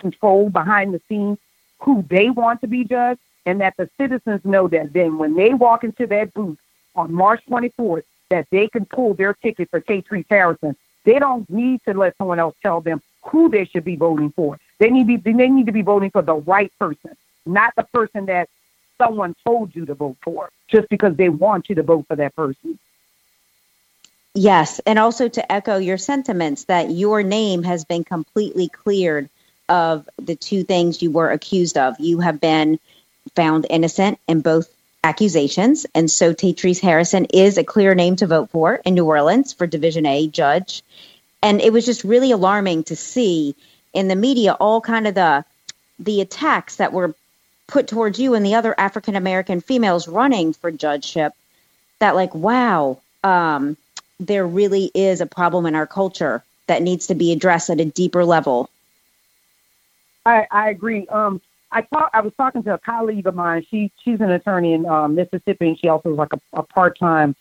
[0.00, 1.38] control behind the scenes
[1.80, 5.52] who they want to be judged, and that the citizens know that then when they
[5.52, 6.58] walk into that booth
[6.94, 10.76] on March 24th, that they can pull their ticket for K3 Harrison.
[11.04, 14.58] They don't need to let someone else tell them who they should be voting for.
[14.78, 18.26] They need be, they need to be voting for the right person, not the person
[18.26, 18.48] that
[18.98, 22.34] someone told you to vote for just because they want you to vote for that
[22.36, 22.78] person.
[24.34, 29.28] Yes, and also to echo your sentiments that your name has been completely cleared
[29.68, 32.00] of the two things you were accused of.
[32.00, 32.78] You have been
[33.34, 38.50] found innocent in both accusations, and so Tatrice Harrison is a clear name to vote
[38.50, 40.82] for in New Orleans for Division A judge.
[41.42, 43.54] And it was just really alarming to see
[43.92, 45.44] in the media all kind of the
[45.98, 47.14] the attacks that were
[47.66, 51.34] put towards you and the other African American females running for judgeship.
[51.98, 53.76] That like, wow, um,
[54.20, 57.84] there really is a problem in our culture that needs to be addressed at a
[57.84, 58.70] deeper level.
[60.24, 61.06] I, I agree.
[61.08, 61.40] Um,
[61.72, 63.66] I talk, I was talking to a colleague of mine.
[63.68, 66.98] She she's an attorney in um, Mississippi, and she also is like a, a part
[66.98, 67.34] time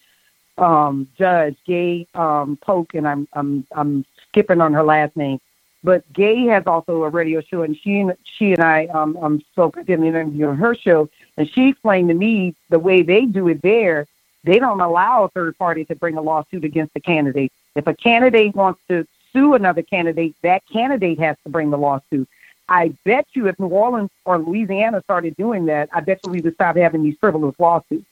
[0.57, 5.39] um, judge, Gay um, Polk, and I'm I'm I'm skipping on her last name.
[5.83, 9.41] But Gay has also a radio show, and she and she and I um, um
[9.51, 13.25] spoke at an interview on her show, and she explained to me the way they
[13.25, 14.07] do it there
[14.43, 17.51] they don't allow a third party to bring a lawsuit against a candidate.
[17.75, 22.27] If a candidate wants to sue another candidate, that candidate has to bring the lawsuit.
[22.67, 26.41] I bet you if New Orleans or Louisiana started doing that, I bet you we
[26.41, 28.05] would stop having these frivolous lawsuits.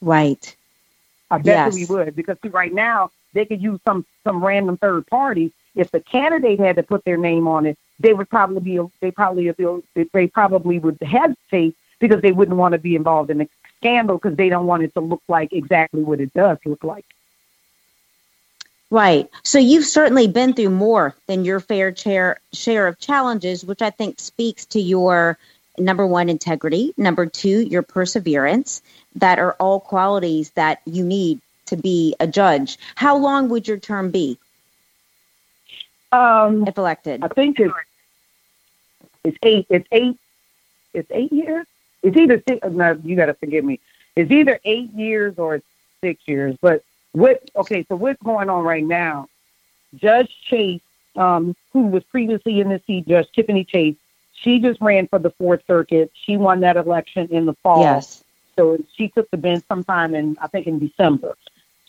[0.00, 0.54] Right.
[1.30, 1.78] I bet yes.
[1.78, 5.52] you we would because see, right now they could use some some random third party.
[5.74, 9.10] If the candidate had to put their name on it, they would probably be they
[9.10, 9.50] probably
[10.14, 13.48] they probably would hesitate because they wouldn't want to be involved in the
[13.80, 17.04] scandal because they don't want it to look like exactly what it does look like.
[18.90, 19.28] Right.
[19.44, 23.90] So you've certainly been through more than your fair share share of challenges, which I
[23.90, 25.38] think speaks to your
[25.78, 28.82] number one integrity, number two your perseverance.
[29.16, 32.78] That are all qualities that you need to be a judge.
[32.94, 34.38] How long would your term be?
[36.12, 37.74] Um, if elected, I think it's
[39.24, 39.66] it's eight.
[39.70, 40.16] It's eight.
[40.92, 41.66] It's eight years.
[42.02, 42.66] It's either six.
[42.68, 43.80] No, you got to forgive me.
[44.16, 45.62] It's either eight years or
[46.00, 46.56] six years.
[46.60, 46.82] But
[47.12, 47.48] what?
[47.56, 49.28] Okay, so what's going on right now?
[49.96, 50.82] Judge Chase,
[51.16, 53.96] um, who was previously in the seat, Judge Tiffany Chase,
[54.32, 56.10] she just ran for the Fourth Circuit.
[56.14, 57.80] She won that election in the fall.
[57.80, 58.24] Yes.
[58.56, 61.36] So she took the bench sometime in, I think, in December.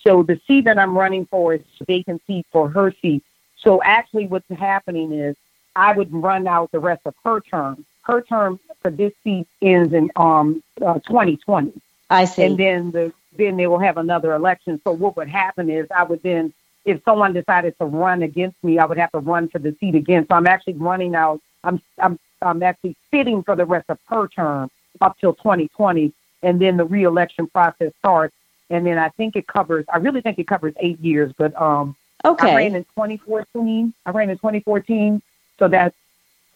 [0.03, 3.23] So the seat that I'm running for is vacant seat for her seat.
[3.57, 5.35] So actually, what's happening is
[5.75, 7.85] I would run out the rest of her term.
[8.03, 11.73] Her term for this seat ends in um uh, 2020.
[12.09, 12.43] I see.
[12.43, 14.81] And then the then they will have another election.
[14.83, 18.77] So what would happen is I would then, if someone decided to run against me,
[18.77, 20.25] I would have to run for the seat again.
[20.27, 21.39] So I'm actually running out.
[21.63, 26.11] I'm I'm I'm actually sitting for the rest of her term up till 2020,
[26.43, 28.35] and then the reelection process starts.
[28.69, 29.85] And then I think it covers.
[29.93, 31.33] I really think it covers eight years.
[31.37, 32.51] But um, okay.
[32.51, 33.93] I ran in 2014.
[34.05, 35.21] I ran in 2014.
[35.59, 35.95] So that's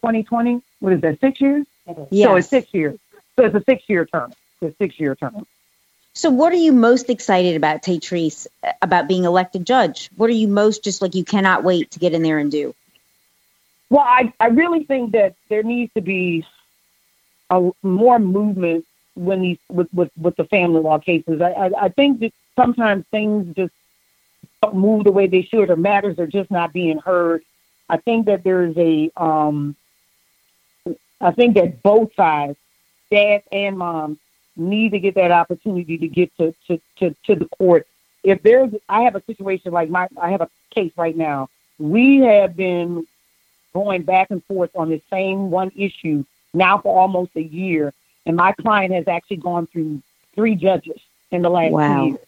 [0.06, 0.62] 2020.
[0.80, 1.20] What is that?
[1.20, 1.66] Six years.
[2.10, 2.28] Yes.
[2.28, 2.98] So it's six years.
[3.34, 4.32] So it's a six year term.
[4.60, 5.46] It's a six year term.
[6.14, 8.46] So what are you most excited about, Tatrice,
[8.80, 10.08] about being elected judge?
[10.16, 12.74] What are you most just like you cannot wait to get in there and do?
[13.90, 16.46] Well, I, I really think that there needs to be
[17.50, 21.40] a more movement when these with, with, with the family law cases.
[21.40, 23.74] I, I, I think that sometimes things just
[24.62, 27.42] don't move the way they should or matters are just not being heard.
[27.88, 29.76] I think that there's a um,
[31.20, 32.56] I think that both sides,
[33.10, 34.18] dad and mom,
[34.56, 37.86] need to get that opportunity to get to, to, to, to the court.
[38.22, 41.48] If there's, I have a situation like my, I have a case right now.
[41.78, 43.06] We have been
[43.74, 47.92] going back and forth on the same one issue now for almost a year,
[48.24, 50.02] and my client has actually gone through
[50.34, 50.98] three judges
[51.30, 52.00] in the last wow.
[52.00, 52.18] two years.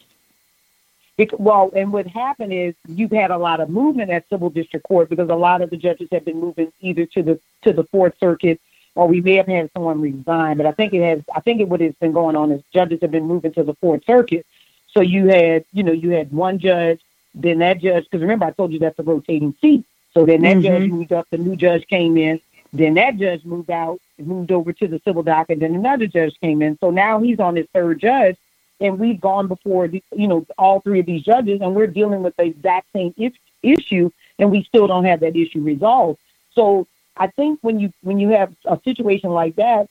[1.16, 4.86] Because, well, and what happened is you've had a lot of movement at civil district
[4.86, 7.82] court because a lot of the judges have been moving either to the to the
[7.84, 8.60] Fourth Circuit
[8.98, 10.56] or we may have had someone resign.
[10.56, 11.22] But I think it has.
[11.32, 13.74] I think it, what has been going on is judges have been moving to the
[13.74, 14.44] Fourth Circuit.
[14.88, 17.00] So you had, you know, you had one judge,
[17.32, 18.04] then that judge.
[18.04, 19.84] Because remember, I told you that's a rotating seat.
[20.14, 20.62] So then that mm-hmm.
[20.62, 22.40] judge moved up, the new judge came in.
[22.72, 25.60] Then that judge moved out, moved over to the civil docket.
[25.60, 26.76] Then another judge came in.
[26.80, 28.36] So now he's on his third judge,
[28.80, 32.24] and we've gone before, the, you know, all three of these judges, and we're dealing
[32.24, 33.14] with the exact same
[33.62, 36.18] issue, and we still don't have that issue resolved.
[36.52, 36.88] So
[37.18, 39.88] I think when you when you have a situation like that,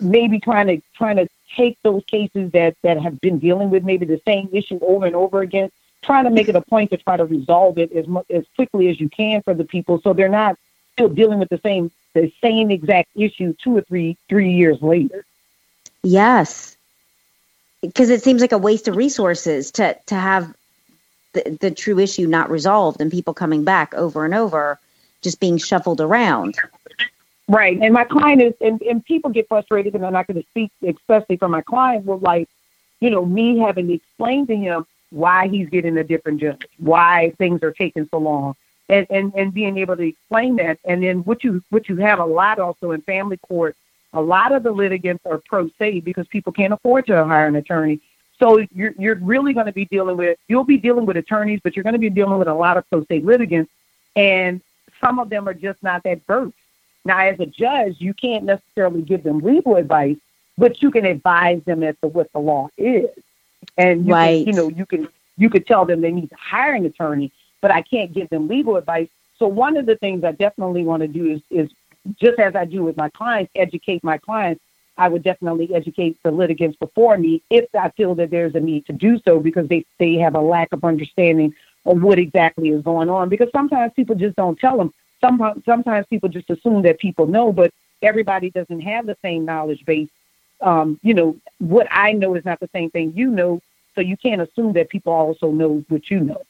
[0.00, 4.06] maybe trying to trying to take those cases that that have been dealing with maybe
[4.06, 5.70] the same issue over and over again,
[6.02, 8.88] trying to make it a point to try to resolve it as mu- as quickly
[8.88, 10.56] as you can for the people, so they're not
[10.92, 15.24] still dealing with the same the same exact issue two or three three years later.
[16.02, 16.76] Yes.
[17.82, 20.54] Because it seems like a waste of resources to, to have
[21.34, 24.78] the, the true issue not resolved and people coming back over and over,
[25.22, 26.56] just being shuffled around.
[27.48, 27.78] Right.
[27.80, 30.72] And my client is, and, and people get frustrated, and I'm not going to speak,
[30.86, 32.48] especially for my client, will like,
[33.00, 37.32] you know, me having to explain to him why he's getting a different judge, why
[37.38, 38.56] things are taking so long,
[38.88, 40.78] and, and, and being able to explain that.
[40.84, 43.76] And then what you what you have a lot also in family court,
[44.12, 47.56] a lot of the litigants are pro se because people can't afford to hire an
[47.56, 48.00] attorney.
[48.40, 51.76] So you're you're really going to be dealing with you'll be dealing with attorneys, but
[51.76, 53.70] you're going to be dealing with a lot of pro se litigants,
[54.16, 54.60] and
[55.00, 56.54] some of them are just not that versed.
[57.04, 60.16] Now, as a judge, you can't necessarily give them legal advice,
[60.58, 63.10] but you can advise them as to what the law is,
[63.76, 64.44] and you Right.
[64.44, 67.32] can, you know you can you could tell them they need to hire an attorney,
[67.60, 69.08] but I can't give them legal advice.
[69.38, 71.70] So one of the things I definitely want to do is is
[72.20, 74.62] just as I do with my clients, educate my clients.
[74.98, 78.86] I would definitely educate the litigants before me if I feel that there's a need
[78.86, 81.54] to do so because they they have a lack of understanding
[81.86, 83.28] of what exactly is going on.
[83.28, 84.92] Because sometimes people just don't tell them.
[85.20, 87.72] Sometimes sometimes people just assume that people know, but
[88.02, 90.10] everybody doesn't have the same knowledge base.
[90.60, 93.60] Um, you know, what I know is not the same thing you know,
[93.94, 96.42] so you can't assume that people also know what you know.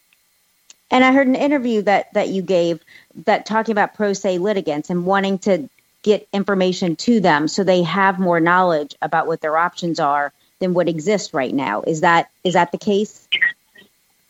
[0.91, 2.81] And I heard an interview that, that you gave
[3.25, 5.69] that talking about pro se litigants and wanting to
[6.03, 10.75] get information to them so they have more knowledge about what their options are than
[10.75, 11.83] what exists right now.
[11.83, 13.29] Is that is that the case?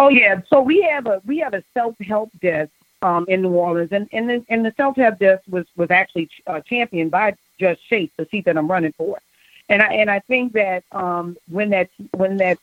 [0.00, 2.70] Oh yeah, so we have a we have a self help desk
[3.02, 6.28] um, in New Orleans, and and the, and the self help desk was was actually
[6.46, 9.18] uh, championed by Judge Chase, the seat that I'm running for,
[9.68, 12.58] and I and I think that um, when that when that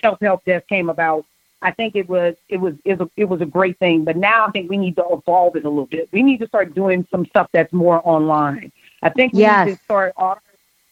[0.00, 1.24] self help desk came about,
[1.62, 4.04] I think it was it was it was, a, it was a great thing.
[4.04, 6.08] But now I think we need to evolve it a little bit.
[6.12, 8.72] We need to start doing some stuff that's more online.
[9.02, 9.66] I think we Yes.
[9.66, 10.42] need to start offering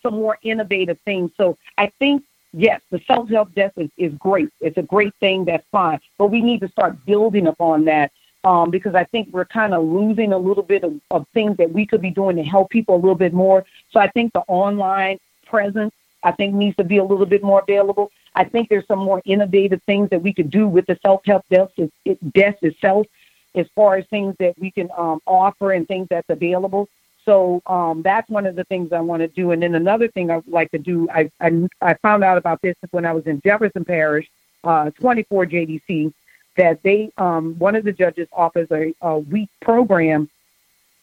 [0.03, 1.33] some more innovative things.
[1.37, 2.23] So I think
[2.53, 4.51] yes, the self help desk is, is great.
[4.61, 5.45] It's a great thing.
[5.45, 6.01] That's fine.
[6.19, 8.13] But we need to start building upon that
[8.45, 11.73] um, because I think we're kind of losing a little bit of, of things that
[11.73, 13.65] we could be doing to help people a little bit more.
[13.91, 17.61] So I think the online presence, I think, needs to be a little bit more
[17.61, 18.11] available.
[18.35, 21.47] I think there's some more innovative things that we could do with the self help
[21.49, 21.73] desk,
[22.05, 23.07] it, desk itself,
[23.55, 26.89] as far as things that we can um, offer and things that's available.
[27.25, 29.51] So um, that's one of the things I want to do.
[29.51, 32.63] And then another thing I would like to do, I, I, I found out about
[32.63, 34.29] this when I was in Jefferson Parish,
[34.65, 36.13] uh, 24 JDC,
[36.57, 40.29] that they, um, one of the judges offers a, a week program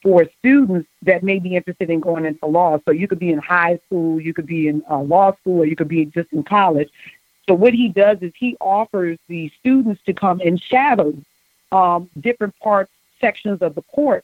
[0.04, 2.80] for students that may be interested in going into law.
[2.86, 5.66] So you could be in high school, you could be in uh, law school, or
[5.66, 6.90] you could be just in college.
[7.48, 11.14] So what he does is he offers the students to come and shadow
[11.72, 14.24] um, different parts, sections of the court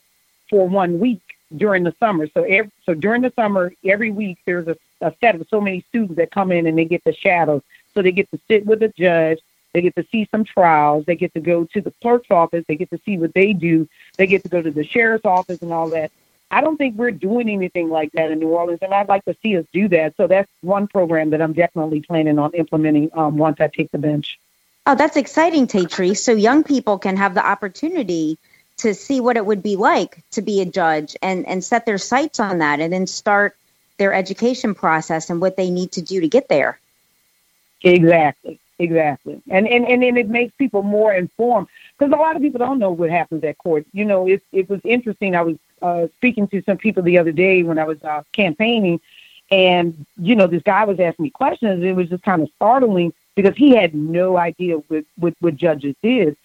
[0.50, 1.22] for one week
[1.56, 2.28] during the summer.
[2.34, 5.82] So every, so during the summer, every week there's a, a set of so many
[5.90, 7.62] students that come in and they get to shadow.
[7.94, 9.40] So they get to sit with a judge,
[9.74, 12.76] they get to see some trials, they get to go to the clerk's office, they
[12.76, 13.88] get to see what they do,
[14.18, 16.12] they get to go to the sheriff's office and all that.
[16.50, 19.36] I don't think we're doing anything like that in New Orleans, and I'd like to
[19.42, 20.16] see us do that.
[20.18, 23.98] So that's one program that I'm definitely planning on implementing um, once I take the
[23.98, 24.40] bench.
[24.86, 26.16] Oh, that's exciting, Tatri.
[26.16, 28.38] So young people can have the opportunity
[28.78, 31.98] to see what it would be like to be a judge and, and set their
[31.98, 33.56] sights on that and then start
[33.98, 36.80] their education process and what they need to do to get there.
[37.84, 41.68] Exactly, exactly, and and and then it makes people more informed
[41.98, 43.86] because a lot of people don't know what happens at court.
[43.92, 45.36] You know, it it was interesting.
[45.36, 49.02] I was uh, speaking to some people the other day when I was uh, campaigning,
[49.52, 51.84] and you know, this guy was asking me questions.
[51.84, 55.96] It was just kind of startling because he had no idea what what, what judges
[56.02, 56.38] did.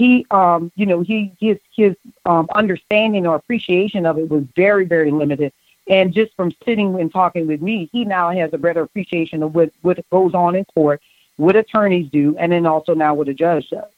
[0.00, 1.94] He, um, you know, he his his
[2.24, 5.52] um, understanding or appreciation of it was very very limited.
[5.86, 9.54] And just from sitting and talking with me, he now has a better appreciation of
[9.54, 11.02] what, what goes on in court,
[11.36, 13.90] what attorneys do, and then also now what a judge does.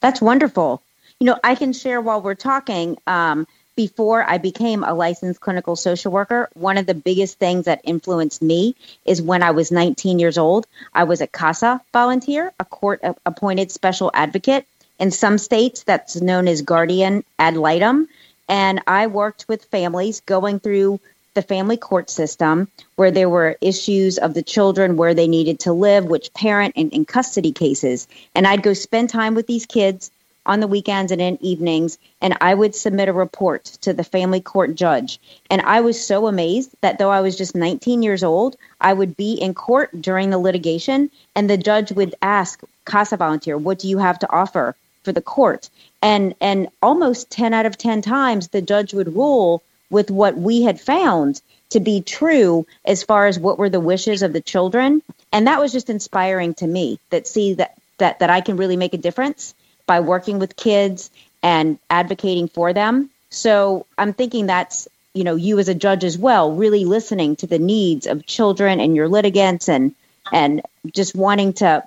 [0.00, 0.82] That's wonderful.
[1.20, 2.96] You know, I can share while we're talking.
[3.06, 3.46] Um,
[3.76, 8.42] before I became a licensed clinical social worker, one of the biggest things that influenced
[8.42, 8.74] me
[9.04, 10.66] is when I was 19 years old.
[10.94, 14.66] I was a CASA volunteer, a court appointed special advocate.
[14.98, 18.08] In some states, that's known as guardian ad litem.
[18.48, 21.00] And I worked with families going through
[21.34, 25.72] the family court system where there were issues of the children where they needed to
[25.72, 28.08] live, which parent and in custody cases.
[28.34, 30.10] And I'd go spend time with these kids
[30.46, 34.40] on the weekends and in evenings, and I would submit a report to the family
[34.40, 35.20] court judge.
[35.50, 39.14] And I was so amazed that though I was just 19 years old, I would
[39.16, 43.88] be in court during the litigation, and the judge would ask CASA volunteer, "What do
[43.88, 44.74] you have to offer
[45.08, 45.70] for the court?"
[46.02, 50.62] And and almost 10 out of 10 times, the judge would rule with what we
[50.62, 51.40] had found
[51.70, 55.02] to be true as far as what were the wishes of the children
[55.32, 58.76] and that was just inspiring to me that see that that that I can really
[58.76, 59.54] make a difference
[59.86, 61.10] by working with kids
[61.42, 66.18] and advocating for them so I'm thinking that's you know you as a judge as
[66.18, 69.94] well really listening to the needs of children and your litigants and
[70.32, 71.82] and just wanting to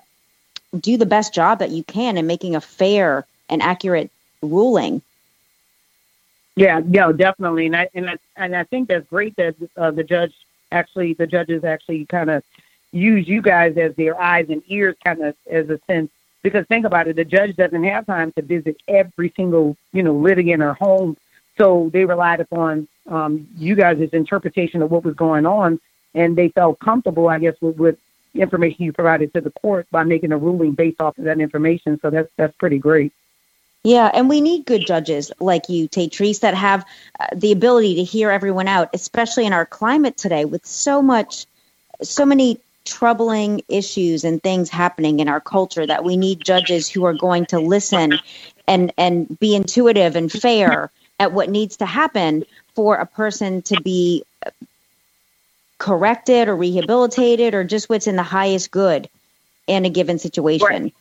[0.79, 4.11] do the best job that you can in making a fair and accurate
[4.41, 5.01] ruling.
[6.55, 10.03] Yeah, yeah, definitely, and I and I and I think that's great that uh, the
[10.03, 10.33] judge
[10.71, 12.43] actually the judges actually kind of
[12.91, 16.11] use you guys as their eyes and ears, kind of as a sense.
[16.43, 20.13] Because think about it, the judge doesn't have time to visit every single you know
[20.13, 21.15] litigant or home,
[21.57, 25.79] so they relied upon um, you guys' interpretation of what was going on,
[26.13, 27.97] and they felt comfortable, I guess, with, with
[28.33, 31.99] information you provided to the court by making a ruling based off of that information.
[32.01, 33.13] So that's that's pretty great.
[33.83, 36.85] Yeah, and we need good judges like you, Tatrice, that have
[37.19, 41.47] uh, the ability to hear everyone out, especially in our climate today with so much,
[42.03, 47.05] so many troubling issues and things happening in our culture that we need judges who
[47.05, 48.19] are going to listen
[48.67, 53.79] and and be intuitive and fair at what needs to happen for a person to
[53.81, 54.23] be
[55.81, 59.09] corrected or rehabilitated or just what's in the highest good
[59.65, 60.67] in a given situation.
[60.67, 60.93] Right,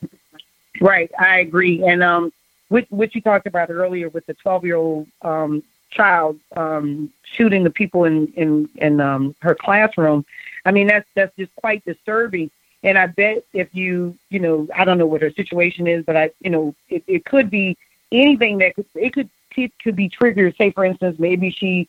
[0.81, 1.11] right.
[1.19, 1.85] I agree.
[1.85, 2.33] And um
[2.69, 7.63] which, which you talked about earlier with the 12 year old um, child um, shooting
[7.65, 10.25] the people in in in um, her classroom.
[10.65, 12.51] I mean, that's that's just quite disturbing.
[12.83, 16.17] And I bet if you you know I don't know what her situation is, but
[16.17, 17.77] I you know it, it could be
[18.13, 20.57] anything that could it could it could be triggered.
[20.57, 21.89] Say for instance, maybe she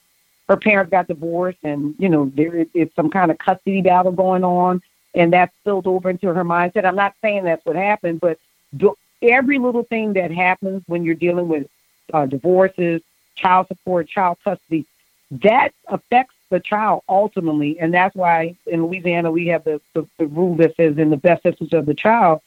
[0.52, 4.44] her parents got divorced, and you know there is some kind of custody battle going
[4.44, 4.82] on,
[5.16, 6.84] and that spilled over into her mindset.
[6.84, 8.38] I'm not saying that's what happened, but
[8.76, 11.68] do, every little thing that happens when you're dealing with
[12.14, 13.02] uh, divorces,
[13.36, 14.86] child support, child custody,
[15.32, 17.80] that affects the child ultimately.
[17.80, 21.18] And that's why in Louisiana we have the, the, the rule that says in the
[21.18, 22.42] best interest of the child.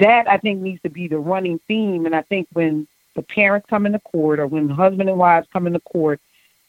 [0.00, 2.06] That I think needs to be the running theme.
[2.06, 5.66] And I think when the parents come into court or when husband and wives come
[5.66, 6.18] into court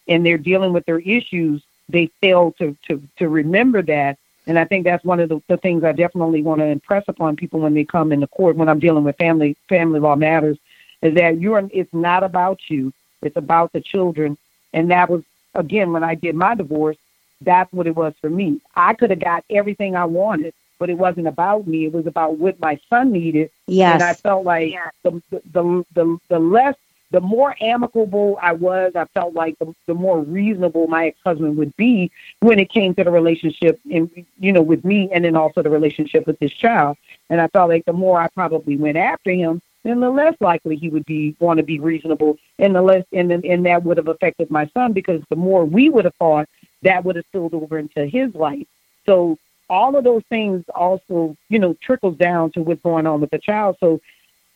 [0.07, 4.65] and they're dealing with their issues, they fail to, to, to remember that and I
[4.65, 7.73] think that's one of the, the things I definitely want to impress upon people when
[7.73, 10.57] they come into court when I'm dealing with family family law matters
[11.01, 12.93] is that you're it's not about you.
[13.21, 14.37] It's about the children.
[14.73, 15.23] And that was
[15.55, 16.97] again when I did my divorce,
[17.41, 18.61] that's what it was for me.
[18.75, 21.85] I could have got everything I wanted, but it wasn't about me.
[21.85, 23.49] It was about what my son needed.
[23.67, 23.95] Yes.
[23.95, 26.75] And I felt like the, the the the the less
[27.15, 31.73] the more amicable I was, I felt like the, the more reasonable my ex-husband would
[31.77, 32.11] be
[32.41, 35.69] when it came to the relationship and you know with me and then also the
[35.69, 36.97] relationship with his child.
[37.29, 40.75] And I felt like the more I probably went after him, then the less likely
[40.75, 43.95] he would be want to be reasonable, and the less and then and that would
[43.95, 46.49] have affected my son because the more we would have fought,
[46.81, 48.67] that would have spilled over into his life.
[49.05, 49.37] So
[49.69, 53.39] all of those things also, you know, trickles down to what's going on with the
[53.39, 53.77] child.
[53.79, 54.01] So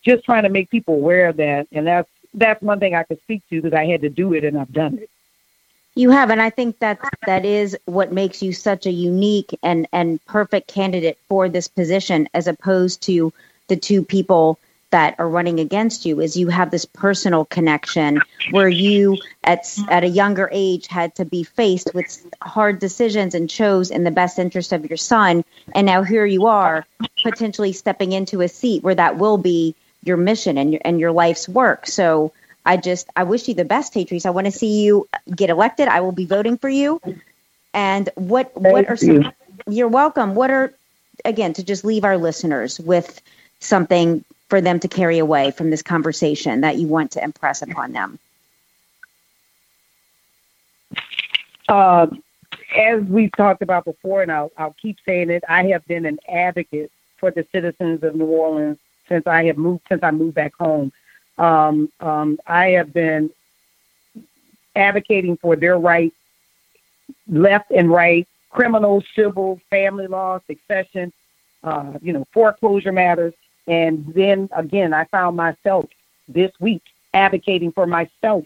[0.04, 3.22] just trying to make people aware of that, and that's that's one thing I could
[3.22, 5.10] speak to because I had to do it and I've done it.
[5.96, 9.88] You have, and I think that that is what makes you such a unique and
[9.92, 13.34] and perfect candidate for this position, as opposed to
[13.68, 14.60] the two people
[14.92, 16.22] that are running against you.
[16.22, 18.22] Is you have this personal connection
[18.52, 23.50] where you at at a younger age had to be faced with hard decisions and
[23.50, 26.86] chose in the best interest of your son, and now here you are
[27.24, 31.12] potentially stepping into a seat where that will be your mission and your and your
[31.12, 31.88] life's work.
[31.88, 32.32] So
[32.66, 34.26] I just I wish you the best, Tatrice.
[34.26, 35.88] I want to see you get elected.
[35.88, 37.02] I will be voting for you.
[37.74, 39.24] And what Thank what are you.
[39.24, 39.32] some,
[39.68, 40.36] you're welcome.
[40.36, 40.74] What are
[41.26, 43.22] again to just leave our listeners with
[43.60, 47.92] something for them to carry away from this conversation that you want to impress upon
[47.92, 48.20] them?
[51.68, 52.08] Uh,
[52.76, 56.20] as we've talked about before, and I'll, I'll keep saying it, I have been an
[56.28, 58.80] advocate for the citizens of New Orleans
[59.10, 60.94] since I have moved since I moved back home.
[61.38, 63.30] Um, um, I have been
[64.76, 66.16] advocating for their rights,
[67.28, 71.12] left and right, criminal, civil, family law, succession,
[71.64, 73.34] uh, you know, foreclosure matters.
[73.68, 75.86] And then again, I found myself
[76.28, 76.84] this week
[77.14, 78.46] advocating for myself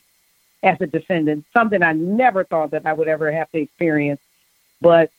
[0.64, 4.22] as a defendant, something I never thought that I would ever have to experience.
[4.82, 5.12] But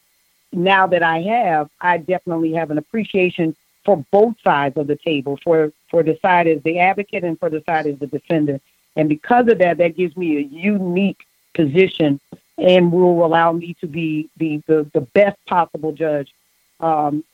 [0.53, 3.55] now that I have, I definitely have an appreciation
[3.85, 7.51] for both sides of the table, for for the side as the advocate and for
[7.51, 8.63] the side as the defendant.
[8.97, 12.21] And because of that, that gives me a unique position
[12.59, 16.33] and will allow me to be the, the, the best possible judge
[16.81, 17.25] um,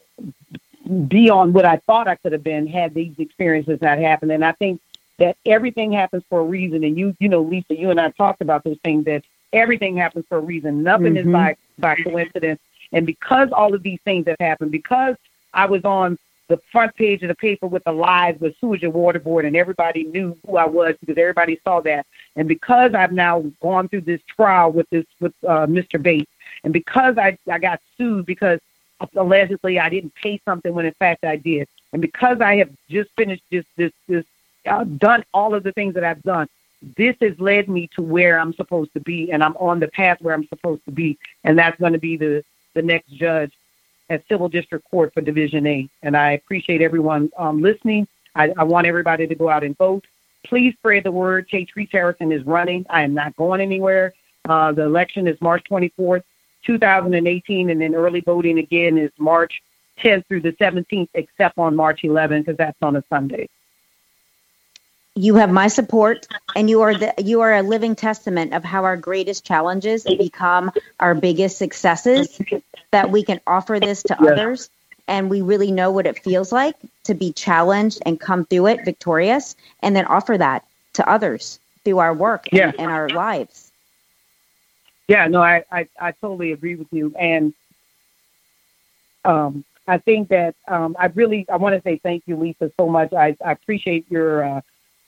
[1.08, 4.32] beyond what I thought I could have been had these experiences not happened.
[4.32, 4.80] And I think
[5.18, 6.82] that everything happens for a reason.
[6.84, 9.22] And you, you know, Lisa, you and I talked about this thing that
[9.52, 10.82] everything happens for a reason.
[10.82, 11.28] Nothing mm-hmm.
[11.28, 12.60] is by, by coincidence.
[12.92, 15.16] And because all of these things have happened, because
[15.52, 16.18] I was on
[16.50, 19.56] the front page of the paper with the lies with Sewerage and Water Board and
[19.56, 22.06] everybody knew who I was because everybody saw that.
[22.34, 26.02] And because I've now gone through this trial with this with uh, Mr.
[26.02, 26.30] Bates,
[26.64, 28.58] and because I, I got sued because
[29.14, 33.10] allegedly I didn't pay something when in fact I did, and because I have just
[33.16, 34.24] finished this this this
[34.66, 36.48] uh, done all of the things that I've done,
[36.96, 40.20] this has led me to where I'm supposed to be, and I'm on the path
[40.20, 42.44] where I'm supposed to be, and that's going to be the
[42.74, 43.52] the next judge
[44.10, 45.88] at Civil District Court for Division A.
[46.02, 48.06] And I appreciate everyone um, listening.
[48.34, 50.04] I, I, want everybody to go out and vote.
[50.44, 51.48] Please spread the word.
[51.48, 52.84] Tatrice Harrison is running.
[52.90, 54.12] I am not going anywhere.
[54.48, 56.22] Uh, the election is March 24th,
[56.66, 59.62] 2018, and then early voting again is March
[60.02, 63.48] 10th through the 17th, except on March 11th because that's on a Sunday
[65.14, 68.84] you have my support and you are the you are a living testament of how
[68.84, 72.40] our greatest challenges become our biggest successes
[72.92, 74.30] that we can offer this to yes.
[74.30, 74.70] others
[75.08, 78.84] and we really know what it feels like to be challenged and come through it
[78.84, 82.68] victorious and then offer that to others through our work yeah.
[82.68, 83.72] and, and our lives
[85.08, 87.52] yeah no I, I i totally agree with you and
[89.24, 92.88] um I think that um, I really I want to say thank you, Lisa, so
[92.88, 93.12] much.
[93.12, 94.60] I, I appreciate your uh,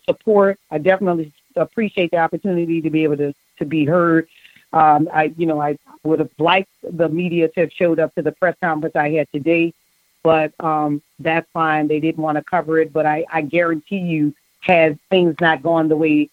[0.04, 0.58] support.
[0.70, 4.28] I definitely appreciate the opportunity to be able to to be heard.
[4.72, 8.22] Um, I, you know, I would have liked the media to have showed up to
[8.22, 9.74] the press conference I had today,
[10.22, 11.88] but um, that's fine.
[11.88, 15.88] They didn't want to cover it, but I, I guarantee you, had things not gone
[15.88, 16.30] the way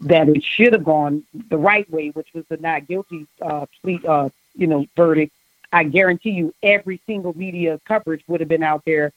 [0.00, 4.00] that it should have gone, the right way, which was the not guilty uh, plea,
[4.06, 5.32] uh, you know, verdict,
[5.72, 9.12] I guarantee you, every single media coverage would have been out there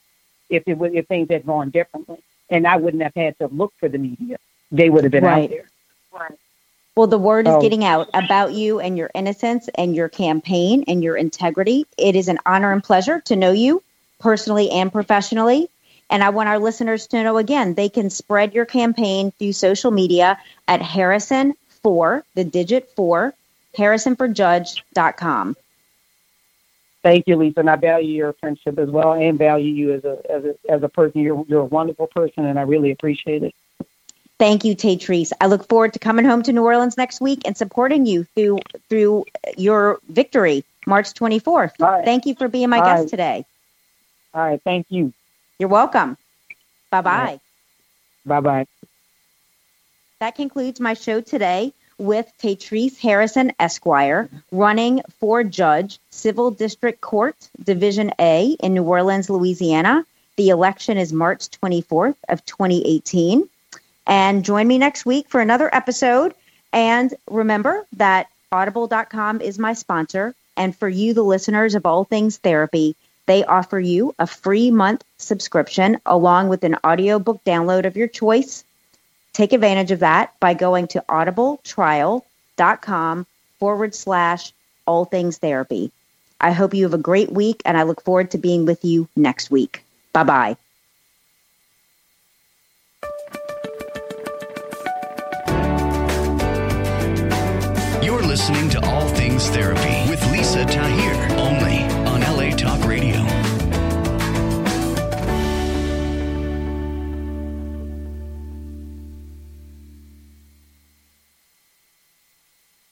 [0.49, 2.19] if it would, if things had gone differently
[2.53, 4.37] and I wouldn't have had to look for the media.
[4.71, 5.45] They would have been right.
[5.45, 5.69] out there.
[6.13, 6.37] Right.
[6.95, 7.61] Well, the word is oh.
[7.61, 11.87] getting out about you and your innocence and your campaign and your integrity.
[11.97, 13.81] It is an honor and pleasure to know you
[14.19, 15.67] personally and professionally.
[16.11, 19.89] And I want our listeners to know again, they can spread your campaign through social
[19.89, 20.37] media
[20.67, 23.33] at Harrison 4, the digit 4,
[23.75, 25.55] harrisonforjudge.com.
[27.03, 30.19] Thank you, Lisa, and I value your friendship as well, and value you as a
[30.29, 31.19] as a as a person.
[31.21, 33.53] You're you're a wonderful person, and I really appreciate it.
[34.39, 35.33] Thank you, Tatrice.
[35.41, 38.59] I look forward to coming home to New Orleans next week and supporting you through
[38.89, 39.25] through
[39.57, 41.73] your victory, March 24th.
[41.77, 42.05] Right.
[42.05, 43.09] Thank you for being my All guest right.
[43.09, 43.45] today.
[44.33, 45.13] All right, thank you.
[45.59, 46.17] You're welcome.
[46.89, 47.39] Bye bye.
[48.25, 48.67] Bye bye.
[50.19, 57.35] That concludes my show today with Tatrice Harrison Esquire running for Judge, Civil District Court,
[57.63, 60.05] Division A in New Orleans, Louisiana.
[60.35, 63.47] The election is March 24th of 2018.
[64.05, 66.33] And join me next week for another episode.
[66.71, 70.35] And remember that audible.com is my sponsor.
[70.57, 75.03] And for you, the listeners of All Things Therapy, they offer you a free month
[75.17, 78.63] subscription along with an audiobook download of your choice
[79.33, 83.25] Take advantage of that by going to audibletrial.com
[83.59, 84.53] forward slash
[84.85, 85.91] all things therapy.
[86.39, 89.07] I hope you have a great week and I look forward to being with you
[89.15, 89.83] next week.
[90.11, 90.57] Bye bye.
[98.03, 101.12] You're listening to All Things Therapy with Lisa Tahir,